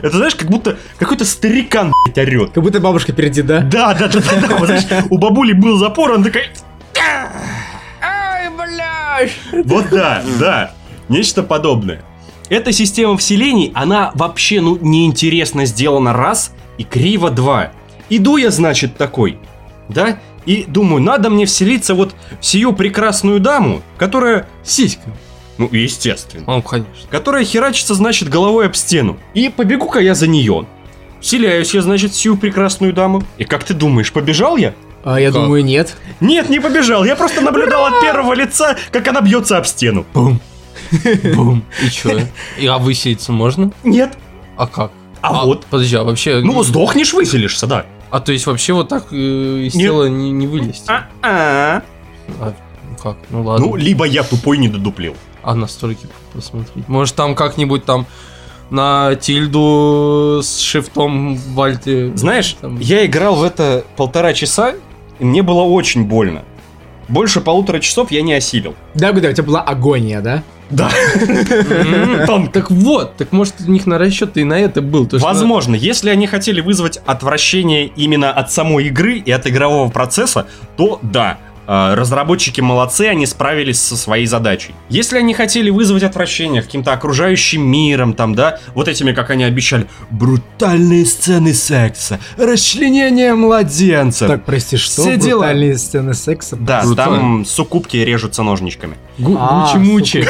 [0.02, 2.52] Это знаешь, как будто какой-то старикан, блядь, орет.
[2.52, 3.60] Как будто бабушка впереди, да?
[3.62, 4.56] Да, да, да, да, да.
[4.58, 6.44] Вот знаешь, у бабули был запор, он такой...
[8.02, 9.66] Ай, блядь!
[9.66, 10.72] Вот да, да.
[11.10, 12.02] Нечто подобное.
[12.50, 17.72] Эта система вселений, она вообще, ну, неинтересно сделана раз и криво два.
[18.10, 19.38] Иду я, значит, такой,
[19.88, 25.04] да, и думаю, надо мне вселиться вот в сию прекрасную даму, которая, Сиська.
[25.60, 27.08] ну, естественно, Ну, конечно.
[27.12, 29.18] которая херачится, значит, головой об стену.
[29.36, 30.66] И побегу-ка я за нее.
[31.22, 33.22] Вселяюсь я, значит, в сию прекрасную даму.
[33.38, 34.74] И как ты думаешь, побежал я?
[35.04, 35.36] А я Как?
[35.42, 35.96] думаю, нет.
[36.20, 37.04] Нет, не побежал.
[37.06, 40.06] Я просто наблюдал от первого лица, как она бьется об стену.
[40.14, 40.40] Бум.
[41.36, 41.64] Бум.
[41.84, 42.20] И чё?
[42.58, 43.72] И а выселиться можно?
[43.84, 44.18] Нет.
[44.58, 44.92] А как?
[45.22, 45.66] А, вот.
[45.66, 46.42] Подожди, а вообще...
[46.42, 47.86] Ну, сдохнешь, выселишься, да.
[48.12, 49.86] А то есть вообще вот так э, из Нет.
[49.86, 50.90] тела не, не вылезти?
[50.90, 51.84] А-а.
[52.40, 52.54] А,
[52.90, 53.18] ну как?
[53.30, 53.68] Ну ладно.
[53.68, 55.16] Ну, либо я тупой не додуплил.
[55.44, 56.88] А настройки посмотреть.
[56.88, 58.08] Может там как-нибудь там
[58.72, 62.16] на тильду с шифтом в альте.
[62.16, 64.76] Знаешь, Там- я играл в это полтора часа,
[65.20, 66.44] и мне было очень больно.
[67.08, 68.76] Больше полутора часов я не осилил.
[68.94, 70.44] Да, да, у тебя была агония, да?
[70.70, 70.90] Да.
[71.20, 72.52] М, Тонко.
[72.52, 75.08] Так вот, так может у них на расчет и на это был.
[75.12, 80.46] Возможно, если они хотели вызвать отвращение именно от самой игры и от игрового процесса,
[80.78, 81.38] то да,
[81.70, 84.74] разработчики молодцы, они справились со своей задачей.
[84.90, 89.86] Если они хотели вызвать отвращение каким-то окружающим миром, там, да, вот этими, как они обещали,
[90.10, 94.28] брутальные сцены секса, расчленение младенцев.
[94.28, 95.02] Так, прости, что?
[95.04, 95.40] Все дела.
[95.42, 96.56] Брутальные сцены секса?
[96.56, 97.18] да, Брутально.
[97.18, 98.96] там суккубки режутся ножничками.
[99.20, 100.26] Гу- А, Мучи-мучи.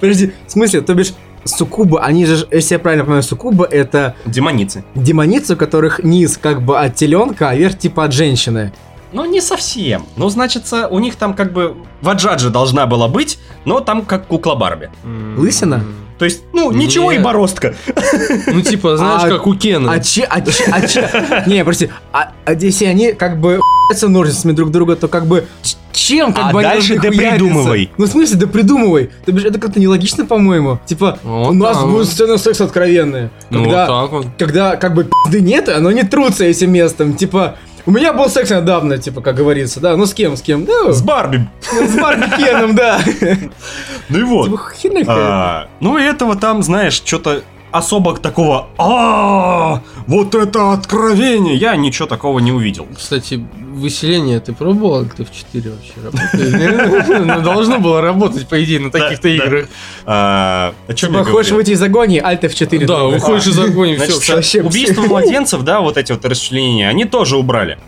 [0.00, 1.12] Подожди, в смысле, то бишь,
[1.44, 4.84] суккубы, они же, если я правильно понимаю, суккубы это Демоницы.
[4.94, 8.72] демоницы, у которых низ как бы от теленка, а верх типа от женщины.
[9.12, 10.04] Ну, не совсем.
[10.16, 14.54] Ну, значится, у них там как бы ваджаджа должна была быть, но там как кукла
[14.54, 14.90] Барби.
[15.36, 15.82] Лысина?
[16.18, 17.24] То есть, ну, ничего и Нет.
[17.24, 17.74] бороздка.
[18.48, 19.92] Ну типа, знаешь, А- как у Кена.
[19.92, 23.60] А че, а че, а че, не, прости, а, а если они как бы
[24.02, 25.46] ножницами друг друга, то как бы
[25.92, 27.64] чем как А бы они дальше допридумывай.
[27.64, 27.94] хуяриться?
[27.98, 29.10] Ну в смысле, да придумывай.
[29.26, 30.78] Бишь, это как-то нелогично, по-моему.
[30.86, 33.30] Типа, Вот у нас так будет сцена секса откровенная.
[33.50, 34.26] Ну вот Когда, так вот.
[34.38, 37.14] когда как бы пизды нет, оно не трутся этим местом.
[37.14, 37.56] Типа,
[37.88, 39.96] У меня был секс недавно, типа, как говорится, да.
[39.96, 40.66] Ну с кем, с кем?
[40.66, 41.48] Ну, С Барби.
[41.62, 43.00] с Барби Кеном, да.
[44.10, 44.44] Ну и вот.
[44.44, 45.04] Типа, херня.
[45.08, 47.40] А, ну и этого там, знаешь, что-то
[47.72, 55.02] особо такого а вот это откровение я ничего такого не увидел Кстати, выселение ты пробовал
[55.02, 57.08] Alt F4 вообще работает?
[57.26, 59.34] Ну, Должно было работать, по идее, на таких-то да.
[59.34, 59.68] играх.
[60.06, 61.56] а, чем Типа, хочешь говорил?
[61.56, 62.78] выйти из агонии, Alt F4.
[62.80, 63.14] Да, трогай.
[63.14, 63.58] выходишь из
[63.96, 64.62] Значит, все.
[64.62, 67.78] убийство младенцев, да, вот эти вот расчленения, они тоже убрали.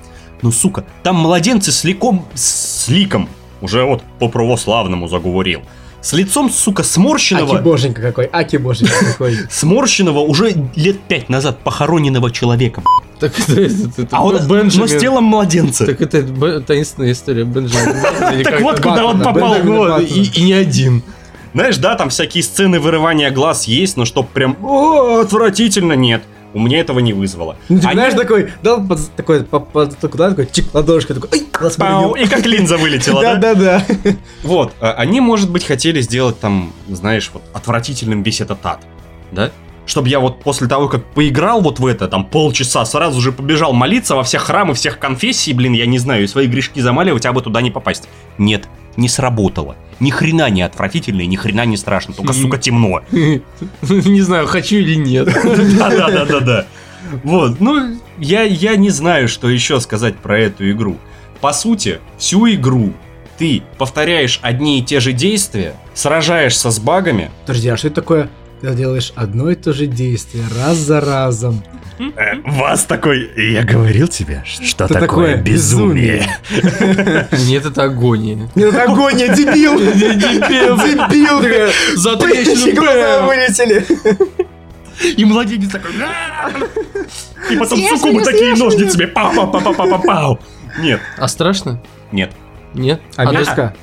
[0.42, 3.28] Ну, сука, там младенцы с ликом, с ликом,
[3.60, 5.62] уже вот по православному заговорил,
[6.02, 9.36] с лицом, сука, Аки сморщенного, боженька какой, Аки боженька какой.
[9.50, 12.82] сморщенного уже лет пять назад похороненного человека.
[13.18, 14.78] Так это, это, это А он, Бенджамин.
[14.78, 15.84] но с телом младенца.
[15.84, 18.42] Так это Б- таинственная история Бенджамина.
[18.44, 20.00] Так вот куда он попал.
[20.00, 21.02] И, и не один.
[21.52, 26.22] Знаешь, да, там всякие сцены вырывания глаз есть, но чтоб прям «О, отвратительно нет.
[26.52, 27.56] У меня этого не вызвало.
[27.68, 31.30] Ну, типа, Они- знаешь, такой, дал под- такой, по- по- куда такой, чик, ладошкой, такой,
[31.38, 33.34] ай, глаз Пау, и как линза вылетела, да?
[33.54, 33.84] Да-да-да.
[34.42, 38.80] Вот, а, они, может быть, хотели сделать там, знаешь, вот отвратительным весь этот ад,
[39.30, 39.50] да?
[39.86, 43.72] Чтобы я вот после того, как поиграл вот в это, там, полчаса, сразу же побежал
[43.72, 47.32] молиться во все храмы, всех конфессий, блин, я не знаю, и свои грешки замаливать, а
[47.32, 48.08] бы туда не попасть.
[48.38, 49.76] Нет, не сработало.
[50.00, 53.02] Ни хрена не отвратительно и ни хрена не страшно, только, сука, темно.
[53.12, 55.26] Не знаю, хочу или нет.
[55.78, 56.66] Да-да-да-да-да.
[57.22, 60.96] Вот, ну, я, я не знаю, что еще сказать про эту игру.
[61.40, 62.92] По сути, всю игру
[63.38, 68.28] ты повторяешь одни и те же действия, сражаешься с багами, Подожди, а что это такое?
[68.60, 71.62] Ты делаешь одно и то же действие, раз за разом.
[71.98, 76.26] Э, вас такой, я говорил тебе, что Что такое безумие?
[77.46, 78.48] Нет, это агония.
[78.54, 79.78] Нет, это агония, дебил!
[79.78, 80.76] Дебил!
[80.76, 81.70] Дебил!
[81.96, 83.86] За глаза вылетели!
[85.16, 86.50] И младенец такой, «А!»
[87.50, 90.38] и потом суккубы такие ножницами, пау-пау-пау-пау-пау.
[90.78, 91.82] Нет, А страшно?
[92.12, 92.32] нет,
[92.74, 93.00] Нет?
[93.16, 93.74] А есть мерзко?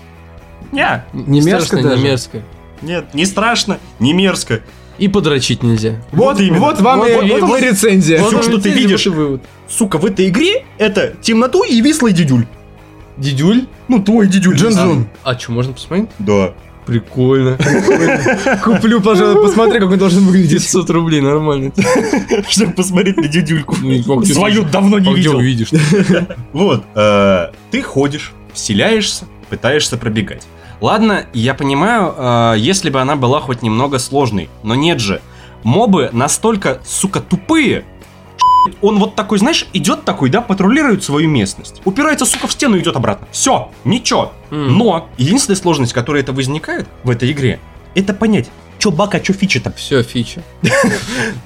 [0.72, 1.98] нет, Не мерзко даже?
[1.98, 2.42] не мерзко.
[2.82, 4.62] Нет, не страшно, не мерзко.
[4.98, 6.02] И подрочить нельзя.
[6.12, 6.60] Вот, именно.
[6.60, 8.18] вот вам Вот- и вот- вот вот- вам и рецензия.
[8.24, 9.06] Всё, что ты видишь.
[9.06, 9.42] Вот вывод.
[9.70, 12.48] Сука, в этой игре это темноту и вислый дедюль.
[13.18, 13.68] Дидюль?
[13.88, 14.56] Ну, твой дедюль.
[14.56, 15.06] Джун-Джун.
[15.24, 16.10] А что, можно посмотреть?
[16.20, 16.54] Да.
[16.88, 17.58] Прикольно.
[18.64, 20.62] Куплю, пожалуй, посмотри, как он должен выглядеть.
[20.64, 21.72] 500 рублей, нормально.
[22.50, 23.76] Чтобы посмотреть на дедюльку.
[23.82, 25.38] Ну, Свою давно не А где видел.
[25.38, 25.70] увидишь?
[26.54, 30.44] Вот, э, ты ходишь, вселяешься, пытаешься пробегать.
[30.82, 35.22] Ладно, я понимаю, э, если бы она была хоть немного сложной, но нет же.
[35.64, 37.84] Мобы настолько, сука, тупые,
[38.82, 41.82] он вот такой, знаешь, идет такой, да, патрулирует свою местность.
[41.86, 43.28] Упирается, сука, в стену и идет обратно.
[43.32, 44.34] Все, ничего.
[44.52, 44.78] М.
[44.78, 47.60] Но единственная сложность, которая это возникает в этой игре,
[47.96, 49.72] это понять, что баг, а что фича-то.
[49.76, 50.44] Все, фича.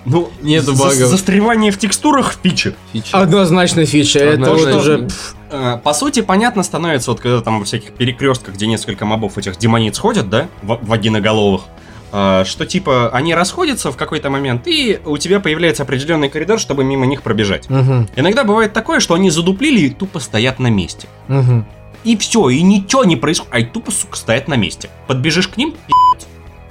[0.05, 0.95] Ну, Нету за- багов.
[0.97, 2.75] Застревание в текстурах фичи.
[2.91, 3.17] Фича.
[3.17, 4.19] Однозначно фича.
[4.19, 5.07] Это вот уже...
[5.51, 9.57] Э, По сути, понятно становится, вот когда там во всяких перекрестках, где несколько мобов этих
[9.57, 11.63] демониц ходят, да, в- вагиноголовых,
[12.13, 16.83] э, что типа они расходятся в какой-то момент, и у тебя появляется определенный коридор, чтобы
[16.83, 17.69] мимо них пробежать.
[17.69, 21.07] Мгм, Иногда бывает такое, что они задуплили и тупо стоят на месте.
[21.27, 21.65] мгм.
[22.03, 24.89] И все, и ничего не происходит, а тупо, сука, стоят на месте.
[25.07, 25.91] Подбежишь к ним, и...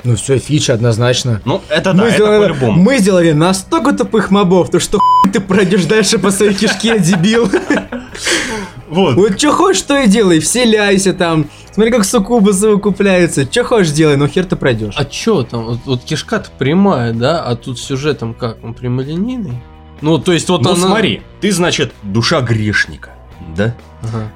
[0.02, 1.40] Ну все, фича однозначно.
[1.44, 2.82] ну это да, мы, это сделали, по-любому.
[2.82, 7.48] мы сделали настолько тупых мобов, то что хуй ты пройдешь дальше по своей кишке, дебил.
[8.90, 9.14] Вот.
[9.16, 11.46] Вот что хочешь, то и делай, вселяйся там.
[11.72, 13.44] Смотри, как суккубы совокупляются.
[13.50, 14.94] Что хочешь, делай, но хер ты пройдешь.
[14.96, 15.64] А чё там?
[15.64, 17.42] Вот, вот кишка-то прямая, да?
[17.42, 18.62] А тут сюжетом как?
[18.64, 19.62] Он прямолинейный?
[20.00, 20.88] Ну, то есть вот Ну она...
[20.88, 23.11] смотри, ты, значит, душа грешника,
[23.57, 23.74] да?
[24.03, 24.31] Ага,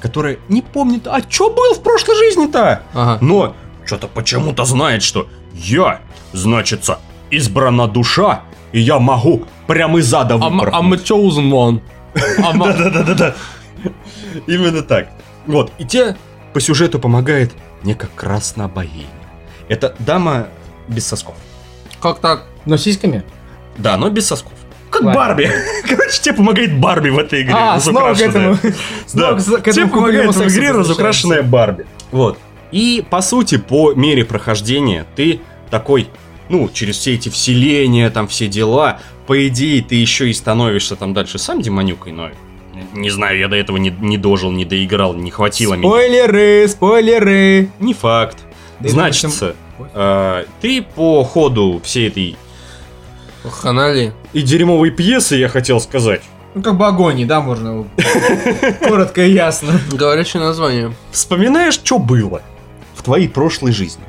[0.00, 2.82] Которая не помнит, а что был в прошлой жизни-то?
[2.94, 3.18] ага.
[3.20, 6.00] но что-то почему-то знает, что я,
[6.32, 6.98] значится,
[7.30, 8.42] избрана душа,
[8.72, 11.10] и я могу прямо из ада I'm, I'm a выпорхнуть.
[11.10, 11.80] chosen one.
[12.38, 13.34] I'm a- Да-да-да-да.
[14.46, 15.08] Именно так.
[15.46, 16.16] Вот, и тебе
[16.52, 19.06] по сюжету помогает некая красная богиня.
[19.68, 20.48] Это дама
[20.88, 21.36] без сосков.
[22.00, 22.46] Как так?
[22.64, 23.22] Но сиськами?
[23.78, 24.52] Да, но без сосков.
[24.90, 25.20] Как Ладно.
[25.20, 25.50] Барби.
[25.88, 27.54] Короче, тебе помогает Барби в этой игре.
[27.56, 28.58] А, снова к этому.
[29.14, 31.86] Да, к- к тебе этому помогает в игре разукрашенная Барби.
[32.10, 32.38] Вот.
[32.72, 35.40] И, по сути, по мере прохождения ты
[35.70, 36.08] такой,
[36.48, 41.14] ну, через все эти вселения, там, все дела, по идее, ты еще и становишься там
[41.14, 42.30] дальше сам демонюкой, но
[42.92, 45.88] не знаю, я до этого не, не дожил, не доиграл, не хватило меня.
[45.88, 47.68] Спойлеры, спойлеры.
[47.78, 48.38] Не факт.
[48.80, 49.54] Да Значится,
[49.94, 52.36] э, ты по ходу всей этой
[53.44, 54.12] Ханали.
[54.32, 56.22] и дерьмовой пьесы, я хотел сказать,
[56.54, 57.84] Ну, как бы агонии, да, можно
[58.86, 59.80] коротко и ясно.
[59.92, 60.92] Говорящее название.
[61.12, 62.42] вспоминаешь, что было
[62.94, 64.02] в твоей прошлой жизни.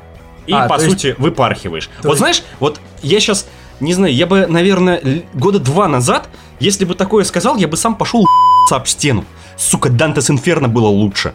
[0.46, 1.86] И, А, по то есть- сути, выпархиваешь.
[1.86, 3.46] то вот есть- знаешь, вот я сейчас,
[3.80, 5.00] не знаю, я бы, наверное,
[5.34, 6.28] года два назад
[6.62, 8.24] Если бы такое сказал, я бы сам пошел
[8.70, 9.24] об стену.
[9.56, 11.34] Сука, Дантес Инферно было лучше.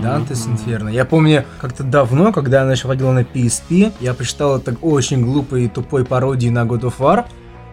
[0.00, 0.88] Дантес Инферно.
[0.88, 5.64] Я помню, как-то давно, когда я начал ходить на PSP, я прочитал это очень глупой
[5.64, 7.24] и тупой пародии на God of War,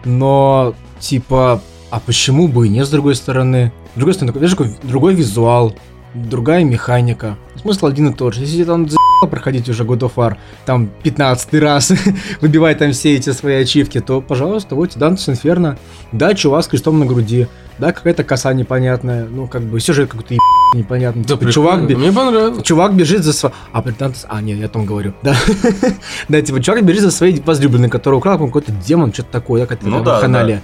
[0.04, 3.72] но, типа, а почему бы и нет, с другой стороны?
[3.94, 5.76] С другой стороны, такой, такой другой визуал,
[6.14, 7.36] другая механика.
[7.60, 8.42] Смысл один и тот же.
[8.42, 11.92] Если там за проходить уже God of War, там 15 раз,
[12.40, 15.76] выбивать там все эти свои ачивки, то, пожалуйста, вот Дантес Инферно.
[16.12, 17.48] Да, чувак с крестом на груди.
[17.78, 19.26] Да, какая-то коса непонятная.
[19.26, 20.40] Ну, как бы, сюжет какой-то еб...
[20.74, 21.24] непонятный.
[21.24, 22.62] Да, Типа, чувак, бе- Мне понравилось.
[22.62, 23.54] Чувак бежит за своей...
[23.72, 24.26] А, при Дантес...
[24.28, 25.14] А, нет, я о том говорю.
[25.22, 25.36] Да,
[26.28, 29.88] да типа, чувак бежит за своей возлюбленной, которая украл какой-то демон, что-то такое, да, какая-то
[29.88, 30.62] Ну да, канале.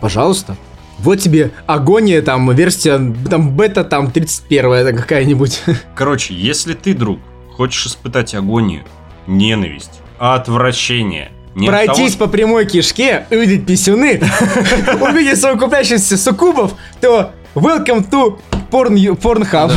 [0.00, 0.56] Пожалуйста.
[1.02, 5.62] Вот тебе агония, там, версия, там, бета, там, 31 какая-нибудь.
[5.94, 7.20] Короче, если ты, друг,
[7.56, 8.82] хочешь испытать агонию,
[9.26, 14.20] ненависть, отвращение, не Пройтись по прямой кишке, увидеть писюны,
[15.00, 18.38] увидеть совокупляющихся суккубов, то welcome to
[18.70, 19.72] porn, Pornhub.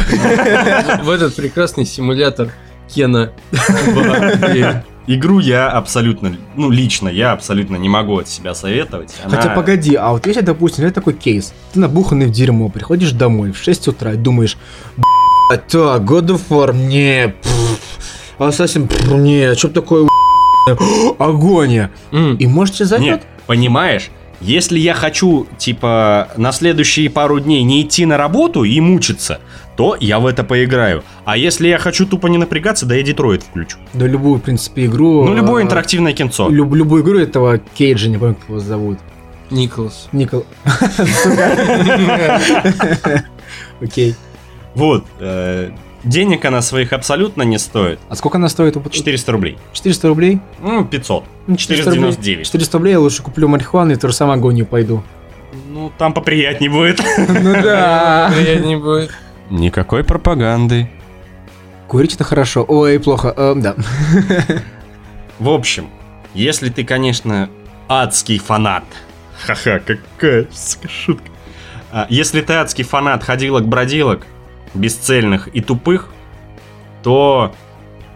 [1.03, 2.51] В этот прекрасный симулятор
[2.93, 3.31] Кена.
[5.05, 9.13] Игру я абсолютно, ну лично я абсолютно не могу от себя советовать.
[9.25, 13.11] Она- Хотя погоди, а вот если, допустим, это такой кейс, ты набуханный в дерьмо, приходишь
[13.11, 14.55] домой в 6 утра и думаешь,
[14.95, 17.79] «Б***ь, так, God of War, не, пф,
[19.17, 20.07] не, что такое,
[21.19, 21.91] агония.
[22.11, 23.07] М, И можете зайдет?
[23.07, 28.79] Нет, понимаешь, если я хочу, типа, на следующие пару дней не идти на работу и
[28.79, 29.39] мучиться,
[29.75, 31.03] то я в это поиграю.
[31.25, 33.77] А если я хочу тупо не напрягаться, да я Детройт включу.
[33.93, 35.25] Да любую, в принципе, игру.
[35.25, 36.49] Ну, любое э, интерактивное кинцо.
[36.49, 38.99] люб- любую игру этого Кейджа, не помню, как его зовут.
[39.49, 40.07] Николас.
[40.11, 40.45] Никол...
[43.81, 44.15] Окей.
[44.75, 45.05] Вот.
[45.19, 45.71] э,
[46.03, 47.99] денег она своих абсолютно не стоит.
[48.09, 48.77] А сколько она стоит?
[48.91, 49.57] 400 рублей.
[49.73, 50.39] 400 рублей?
[50.61, 51.23] Ну, 500.
[51.47, 52.11] Ну, 400 рублей.
[52.11, 52.45] 499.
[52.45, 55.03] 400 рублей я лучше куплю марихуану и ту же самую агонию пойду.
[55.69, 56.99] Ну, там поприятнее будет.
[57.17, 58.31] Ну да.
[58.35, 59.11] Приятнее будет.
[59.53, 60.89] Никакой пропаганды.
[61.87, 62.65] Курить это хорошо.
[62.67, 63.35] Ой, плохо.
[63.37, 63.75] Эм, да.
[65.37, 65.91] В общем,
[66.33, 67.51] если ты, конечно,
[67.87, 68.83] адский фанат.
[69.45, 70.47] Ха-ха, какая
[70.89, 71.29] шутка.
[71.91, 74.25] А, Если ты адский фанат ходилок-бродилок,
[74.73, 76.09] бесцельных и тупых,
[77.03, 77.53] то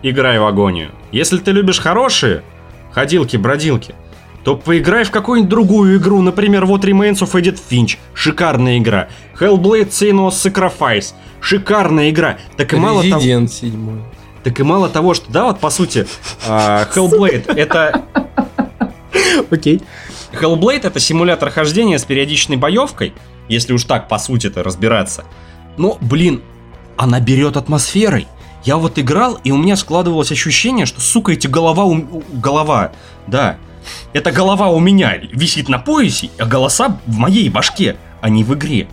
[0.01, 0.89] играй в агонию.
[1.11, 2.41] Если ты любишь хорошие
[2.93, 3.93] ходилки-бродилки,
[4.47, 6.21] то поиграй в какую-нибудь другую игру.
[6.21, 7.97] Например, вот Remains of Edith Finch.
[8.13, 9.09] Шикарная игра.
[9.37, 11.07] Hellblade Senua's Sacrifice.
[11.41, 12.37] Шикарная игра.
[12.55, 13.17] Так и мало того...
[13.17, 14.03] Резидент седьмой.
[14.45, 16.07] Так и мало того, что, да, вот по сути,
[16.47, 18.05] а, Hellblade это
[19.51, 19.81] Окей.
[20.31, 23.13] Hellblade это симулятор хождения с периодичной боевкой,
[23.49, 25.25] если уж так по сути это разбираться.
[25.75, 26.41] Но, блин,
[26.95, 28.29] она берет атмосферой.
[28.63, 31.83] Я вот играл, и у меня складывалось ощущение, что, сука, эти голова...
[32.31, 32.93] голова,
[33.27, 33.57] да.
[34.13, 38.53] Эта голова у меня висит на поясе, а голоса в моей башке, а не в
[38.53, 38.87] игре.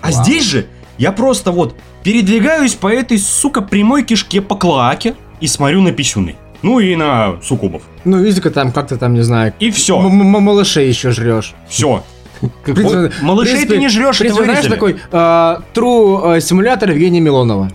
[0.00, 0.24] А Вау.
[0.24, 0.66] здесь же
[0.98, 6.36] я просто вот передвигаюсь по этой, сука, прямой кишке по клоаке и смотрю на писюны.
[6.62, 7.82] Ну и на суккубов.
[8.04, 9.98] Ну, видите-ка там как-то там, не знаю, И все.
[9.98, 11.54] малышей еще жрешь.
[11.68, 12.02] Все.
[13.22, 17.70] Малышей ты не жрешь, это знаешь, такой а, true а, симулятор Евгения Милонова.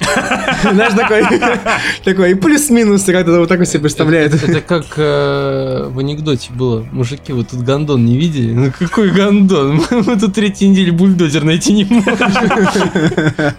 [0.72, 1.22] Знаешь, такой,
[2.04, 4.34] такой, и плюс-минус, как-то вот так он себе представляет.
[4.34, 6.84] Это как э, в анекдоте было.
[6.90, 8.52] Мужики, вы тут гондон не видели?
[8.52, 9.82] Ну какой гондон?
[9.90, 12.16] Мы тут третью неделю бульдозер найти не можем.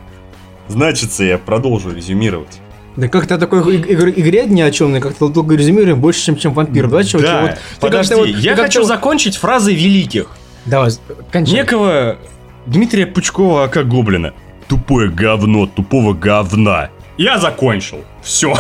[0.68, 2.60] Значится, я продолжу резюмировать.
[2.96, 6.54] Да как-то такой иг- игр- игре ни о чем, как-то долго резюмируем больше, чем, чем
[6.54, 6.88] вампир.
[6.88, 7.28] Да, чуваки?
[7.28, 10.28] Да, Вот подожди, вот- я хочу вот- закончить фразой великих.
[10.66, 10.92] Давай,
[11.32, 11.56] кончай.
[11.56, 12.18] Некого
[12.66, 14.34] Дмитрия Пучкова как гоблина.
[14.68, 16.90] Тупое говно, тупого говна.
[17.18, 18.04] Я закончил.
[18.24, 18.54] Все.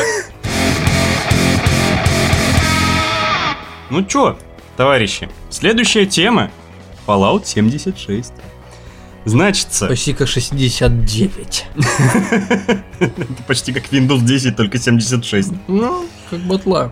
[3.89, 4.38] Ну чё,
[4.78, 6.50] товарищи, следующая тема
[7.08, 8.34] Fallout 76.
[9.26, 11.65] Значится, Почти как 69.
[13.00, 15.52] это почти как Windows 10, только 76.
[15.68, 16.91] Ну, как батла.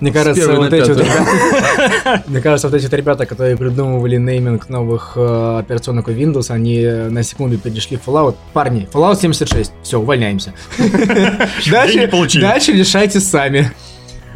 [0.00, 4.16] Мне С кажется, вот эти вот ребята, мне кажется, вот эти вот ребята, которые придумывали
[4.16, 8.36] нейминг новых э, операционок у Windows, они на секунду перешли в Fallout.
[8.54, 10.54] Парни, Fallout 76, все, увольняемся.
[11.70, 12.08] Дальше,
[12.40, 13.70] дальше решайте сами.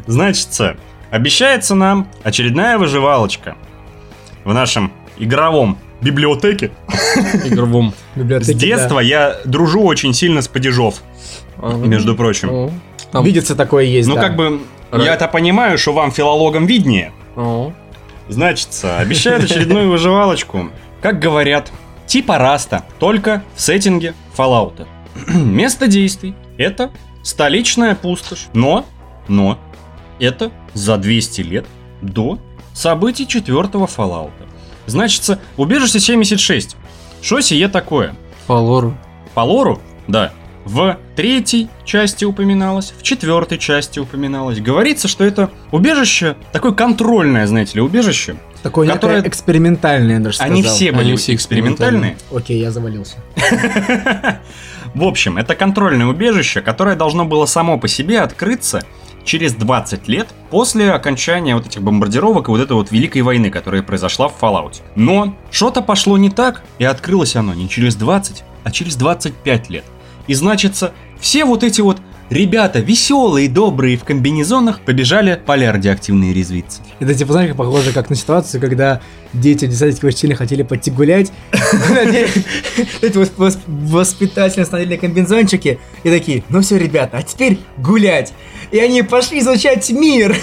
[0.06, 0.76] Значится,
[1.10, 3.56] обещается нам очередная выживалочка
[4.44, 6.72] в нашем игровом библиотеке.
[7.44, 7.94] Игровом.
[8.14, 11.02] С Библиотеки, детства я дружу очень сильно с падежов,
[11.62, 12.48] между прочим.
[12.68, 12.72] Да.
[13.12, 14.20] там- Видится такое есть, Ну, да.
[14.20, 14.60] как бы,
[15.02, 17.12] я-то понимаю, что вам филологам виднее.
[17.36, 17.72] О,
[18.28, 20.70] Значится, обещают очередную выживалочку.
[21.02, 21.70] Как говорят,
[22.06, 24.86] типа раста, только в сеттинге Fallout.
[25.28, 26.90] Место действий— это
[27.22, 28.46] столичная пустошь.
[28.54, 28.86] Но,
[29.28, 29.58] но,
[30.18, 31.66] это за 200 лет
[32.00, 32.38] до
[32.72, 34.32] событий четвертого Fallout.
[34.86, 36.76] Значится, убежище 76.
[37.22, 38.14] Что сие такое?
[38.46, 38.96] По лору.
[39.34, 40.32] По лору, да,
[40.64, 44.60] в третьей части упоминалось, в четвертой части упоминалось.
[44.60, 48.36] Говорится, что это убежище, такое контрольное, знаете ли, убежище.
[48.62, 50.52] Такое Которое- экспериментальное, я даже сказал.
[50.52, 52.16] Они все были Они все экспериментальные.
[52.32, 53.16] Окей, я завалился.
[54.94, 58.82] В общем, это контрольное убежище, которое должно было само по себе открыться
[59.24, 63.82] через 20 лет после окончания вот этих бомбардировок и вот этой вот Великой войны, которая
[63.82, 64.76] произошла в Fallout.
[64.94, 69.84] Но что-то пошло не так, и открылось оно не через 20, а через 25 лет.
[70.26, 71.98] И значится, все вот эти вот
[72.30, 76.80] ребята веселые, добрые в комбинезонах побежали поля радиоактивные резвиться.
[76.98, 79.00] Это типа, знаешь, как похоже как на ситуацию, когда
[79.32, 81.32] дети в десантике очень хотели пойти гулять.
[81.52, 88.32] Эти вос- вос- воспитатели остановили комбинзончики и такие, ну все, ребята, а теперь гулять.
[88.70, 90.36] И они пошли изучать мир.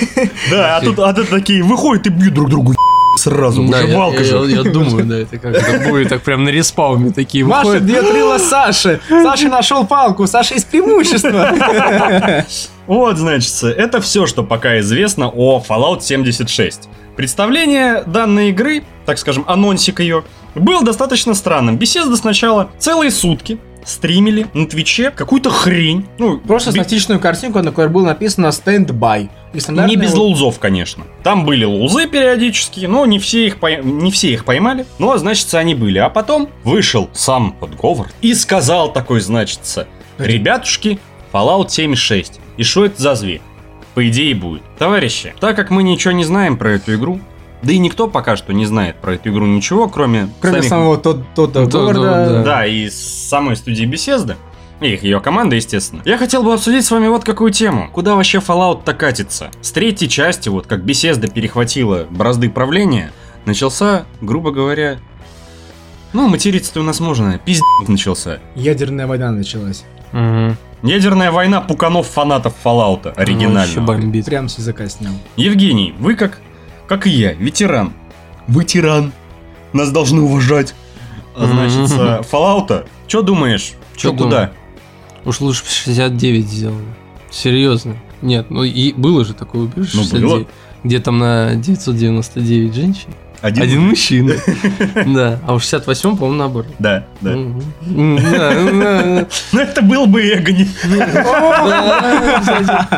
[0.50, 2.76] Да, а тут, а тут такие выходят и бьют друг другу
[3.18, 4.36] сразу, Да, я- же.
[4.48, 7.84] я- я думаю, да, это как это будет, так прям на респауме такие Маша выходят.
[7.84, 9.00] бьет рыло Саши.
[9.10, 11.52] Саша нашел палку, Саша есть преимущество.
[12.88, 16.90] Вот, значит, это все, что пока известно о Fallout 76.
[17.16, 20.24] Представление данной игры, так скажем, анонсик ее,
[20.56, 21.78] был достаточно странным.
[21.78, 26.06] Беседа сначала целые сутки стримили на Твиче какую-то хрень.
[26.18, 29.24] Ну, Просто статичную картинку, на которой было написано «Stand-by».
[29.24, 31.04] И не стандартная без лоузов, конечно.
[31.24, 34.86] Там были лоузы периодически, но не все их, пой- не все их поймали.
[35.00, 35.98] Но, значит, они были.
[35.98, 41.00] А потом вышел сам подговор и сказал такой, значится, ребятушки,
[41.34, 42.40] Fallout 76.
[42.58, 43.42] И что это за зверь?
[43.94, 44.62] По идее будет.
[44.78, 47.20] Товарищи, так как мы ничего не знаем про эту игру,
[47.64, 50.98] да и никто пока что не знает про эту игру ничего, кроме, Кроме самих- самого
[50.98, 52.02] Тодда Ну, то- Говарда.
[52.30, 52.44] да.
[52.44, 54.36] да, и с самой студии Беседы.
[54.80, 56.02] И их, ее команда, естественно.
[56.06, 57.88] Я хотел бы обсудить с вами вот какую тему.
[57.94, 59.52] Куда вообще Fallout-то катится?
[59.62, 63.12] С третьей части, вот как Бесезда перехватила бразды правления,
[63.46, 64.98] начался, грубо говоря...
[66.14, 67.38] Ну, материться-то у нас можно.
[67.38, 68.40] Пиздец начался.
[68.56, 69.84] Ядерная война началась.
[70.12, 70.58] Мгм.
[70.84, 73.86] Ядерная война пуканов фанатов Fallout Вообще оригинального.
[73.86, 74.26] бомбит.
[74.26, 75.14] Прям с языка снял.
[75.38, 76.42] Евгений, вы как,
[76.92, 77.94] как и я, ветеран.
[78.50, 79.14] Ветеран.
[79.72, 80.76] Нас должны уважать.
[81.38, 82.20] А значит, Мгм.
[82.30, 83.72] Fallout, что думаешь?
[83.96, 84.52] Чё Чё куда?
[85.24, 86.84] Уж лучше бы 69 сделали.
[87.30, 87.96] Серьезно.
[88.22, 90.46] Нет, ну и было же такое убежище Ну, 69, было.
[90.84, 93.64] где там на 999 женщин, Один?
[93.64, 94.34] один мужчина.
[95.06, 96.68] Да, а у 68 по-моему, наоборот.
[96.78, 97.32] Да, да.
[97.86, 98.18] Ну
[99.54, 100.68] это был бы Эгони.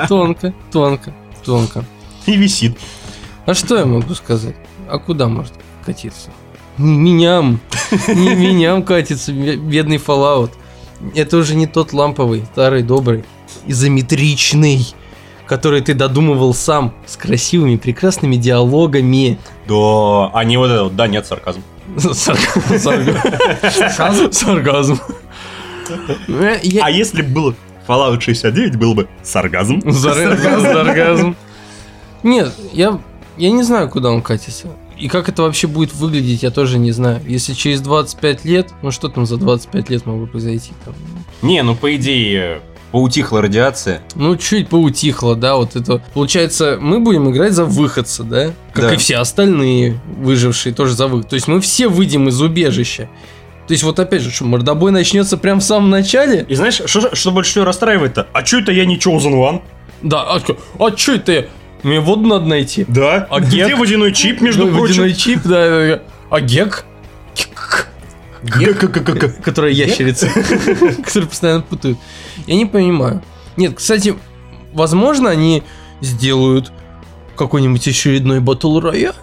[0.08, 1.14] Тонко, тонко,
[1.46, 1.86] тонко.
[2.26, 2.76] И висит.
[3.46, 4.56] А что я могу сказать?
[4.90, 5.54] А куда может
[5.86, 6.30] катиться?
[6.78, 7.60] Не меням,
[8.08, 10.52] не меням катится бе- бедный Fallout.
[11.16, 13.26] Это уже не тот ламповый, старый, добрый,
[13.68, 14.88] изометричный,
[15.46, 19.38] который ты додумывал сам, с красивыми, прекрасными диалогами.
[19.68, 21.62] Да, а не вот это вот, да, нет, сарказм.
[21.98, 24.32] Сарка- Сарказм?
[24.32, 25.00] Сарказм.
[26.30, 27.56] Э, А если бы было
[27.88, 29.82] Fallout 69, был бы сарказм.
[29.92, 31.36] Сарказм, сарказм.
[32.24, 33.00] Нет, я,
[33.38, 34.68] я не знаю, куда он катится.
[34.98, 37.22] И как это вообще будет выглядеть, я тоже не знаю.
[37.28, 40.72] Если через 25 лет, ну что там за 25 лет могло произойти?
[40.86, 40.94] Там?
[41.42, 42.62] Не, ну по идее,
[42.92, 44.02] поутихла радиация.
[44.16, 46.02] Ну, чуть поутихло, да, вот это.
[46.14, 48.54] Получается, мы будем играть за выходца, да?
[48.72, 48.94] Как Да.
[48.94, 51.28] и все остальные выжившие тоже за выход.
[51.30, 53.10] То есть мы все выйдем из убежища.
[53.68, 56.46] То есть вот опять же, что мордобой начнется прямо в самом начале?
[56.48, 58.28] И знаешь, что, что больше всего расстраивает-то?
[58.32, 59.62] А чё это я не Chosen One?
[60.04, 61.32] Да, а, чё- а что это?
[61.32, 61.46] я?
[61.84, 62.86] Мне воду надо найти.
[62.88, 63.28] Да.
[63.30, 63.78] А Где гек?
[63.78, 65.02] водяной чип, между Ну, прочим?
[65.02, 66.02] водяной чип, да.
[66.30, 66.86] А гек?
[68.44, 69.42] Гек?
[69.44, 70.28] Которая ящерица.
[71.04, 71.98] Которую постоянно путают.
[72.48, 73.22] Я не понимаю.
[73.56, 74.16] Нет, кстати,
[74.74, 75.64] возможно, они
[76.02, 76.72] сделают
[77.38, 79.14] какой-нибудь очередной батл рояль.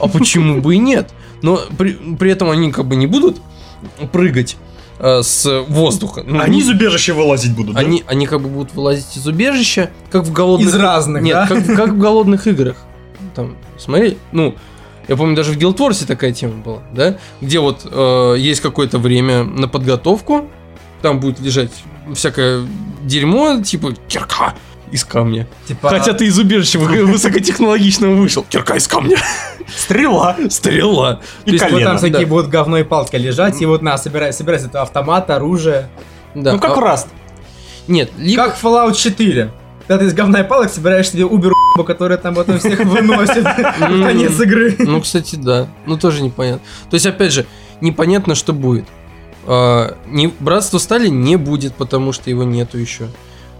[0.00, 1.12] А почему бы и нет?
[1.42, 3.40] Но при, при этом они как бы не будут
[4.12, 4.56] прыгать
[4.98, 6.22] э, с воздуха.
[6.26, 7.80] Ну, Они из убежища вылазить будут, да?
[7.80, 10.68] они, они как бы будут вылазить из убежища, как в голодных...
[10.68, 11.46] Из разных, Нет, да?
[11.46, 12.76] как, как в голодных играх.
[13.34, 14.54] Там, смотри, ну,
[15.08, 17.18] я помню, даже в Guild Wars такая тема была, да?
[17.40, 20.48] Где вот э, есть какое-то время на подготовку,
[21.02, 21.70] там будет лежать
[22.14, 22.66] всякое
[23.02, 24.54] дерьмо, типа кирка
[24.94, 25.48] из камня.
[25.66, 28.46] Типа, Хотя ты из убежища вы- высокотехнологичного вышел.
[28.48, 29.18] Кирка из камня.
[29.76, 30.36] Стрела.
[30.48, 31.20] Стрела.
[31.44, 31.90] И То есть вот колено.
[31.90, 32.26] там всякие да.
[32.26, 35.88] будут говно и палки лежать, и вот на, собирай, собирай это автомат, оружие.
[36.36, 36.52] Да.
[36.52, 37.08] Ну как а- Раст.
[37.88, 38.44] Нет, либо...
[38.44, 39.50] Как Fallout 4.
[39.88, 41.52] Когда ты из говна и палок собираешь себе убер
[41.84, 44.76] которая там потом всех выносит конец игры.
[44.78, 45.66] Ну, кстати, да.
[45.86, 46.64] Ну, тоже непонятно.
[46.88, 47.46] То есть, опять же,
[47.80, 48.84] непонятно, что будет.
[49.44, 53.08] А, не, Братство Стали не будет, потому что его нету еще.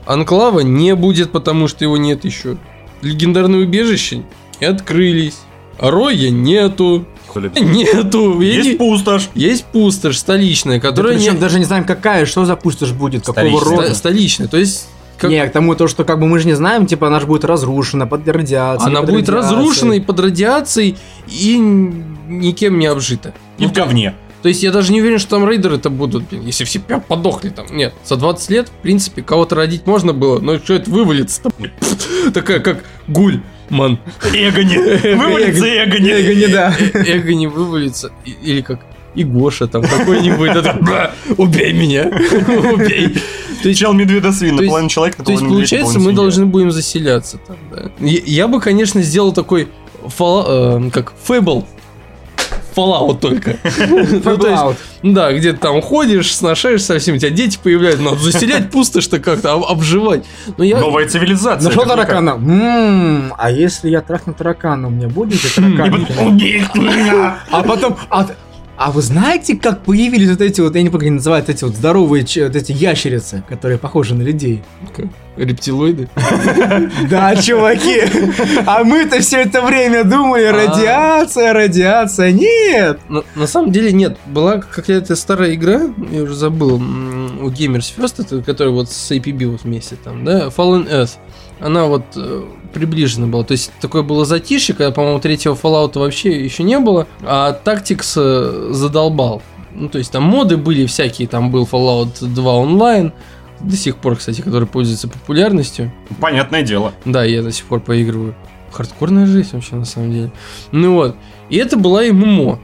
[0.06, 2.56] Анклава не будет, потому что его нет еще.
[3.02, 4.22] Легендарные убежища
[4.60, 5.38] не открылись.
[5.78, 7.06] А Роя нету.
[7.34, 8.40] Нету.
[8.40, 9.28] Есть не- пустошь.
[9.34, 11.40] Есть пустошь столичная, которая Причем не...
[11.40, 13.70] даже не знаем, какая, что за пустошь будет, какого Столичная.
[13.76, 13.84] рода.
[13.86, 14.86] Ста- столичная, то есть...
[15.18, 17.26] как- Не, к тому то, что как бы мы же не знаем, типа она же
[17.26, 18.88] будет разрушена под радиацией.
[18.88, 19.56] Она под будет радиацией.
[19.58, 20.96] разрушена и под радиацией,
[21.26, 23.34] и никем не обжита.
[23.58, 24.14] И в говне.
[24.44, 27.00] То есть я даже не уверен, что там рейдеры это будут, блин, если все прям
[27.00, 27.64] подохли там.
[27.70, 31.50] Нет, за 20 лет, в принципе, кого-то родить можно было, но что это вывалится-то?
[31.58, 31.72] блин?
[32.34, 33.40] Такая, как гуль,
[33.70, 33.98] ман.
[34.34, 34.76] Эгони.
[35.16, 36.10] Вывалится Эгони.
[36.10, 36.76] Эго не да.
[36.92, 38.12] Эго не вывалится.
[38.42, 38.80] Или как
[39.14, 40.50] и Гоша там какой-нибудь.
[40.50, 42.04] это, «Бра, Убей меня,
[42.74, 43.16] убей.
[43.74, 47.90] Чел медведа свин, наполовину человек, то есть получается, мы должны будем заселяться там, да.
[47.98, 49.68] Я, бы, конечно, сделал такой
[50.02, 51.64] э, как Fable.
[52.76, 53.56] Fallout только.
[53.88, 54.76] Ну, то есть, Fallout.
[55.02, 59.18] Да, где ты там ходишь, сношаешься со всеми, у тебя дети появляются, надо заселять пусто-что
[59.20, 60.24] как-то, об- обживать.
[60.56, 60.78] Но я...
[60.78, 61.68] Новая цивилизация.
[61.68, 62.36] Нашел таракана.
[62.36, 66.06] Ммм, а если я трахну таракана, у меня будет таракан?
[67.50, 67.96] А потом,
[68.76, 71.64] а, вы знаете, как появились вот эти вот, я не помню, как они называют, эти
[71.64, 74.62] вот здоровые, вот эти ящерицы, которые похожи на людей?
[74.94, 75.06] Как?
[75.36, 76.08] Рептилоиды?
[77.10, 78.02] Да, чуваки,
[78.66, 80.52] а мы-то все это время думали, А.
[80.52, 82.98] радиация, радиация, нет!
[83.34, 88.74] На, самом деле нет, была какая-то старая игра, я уже забыл, у Gamers First, которая
[88.74, 91.16] вот с APB вот вместе там, да, Fallen Earth.
[91.60, 92.04] Она вот
[92.74, 93.44] э, приближена была.
[93.44, 98.14] То есть такое было затишье, когда, по-моему, третьего Fallout вообще еще не было, а Tactics
[98.16, 99.42] э, задолбал.
[99.74, 103.12] Ну, то есть там моды были всякие, там был Fallout 2 онлайн,
[103.60, 105.92] до сих пор, кстати, который пользуется популярностью.
[106.20, 106.92] Понятное дело.
[107.04, 108.34] Да, я до сих пор поигрываю.
[108.70, 110.32] Хардкорная жизнь вообще, на самом деле.
[110.72, 111.16] Ну вот.
[111.48, 112.58] И это была ММО.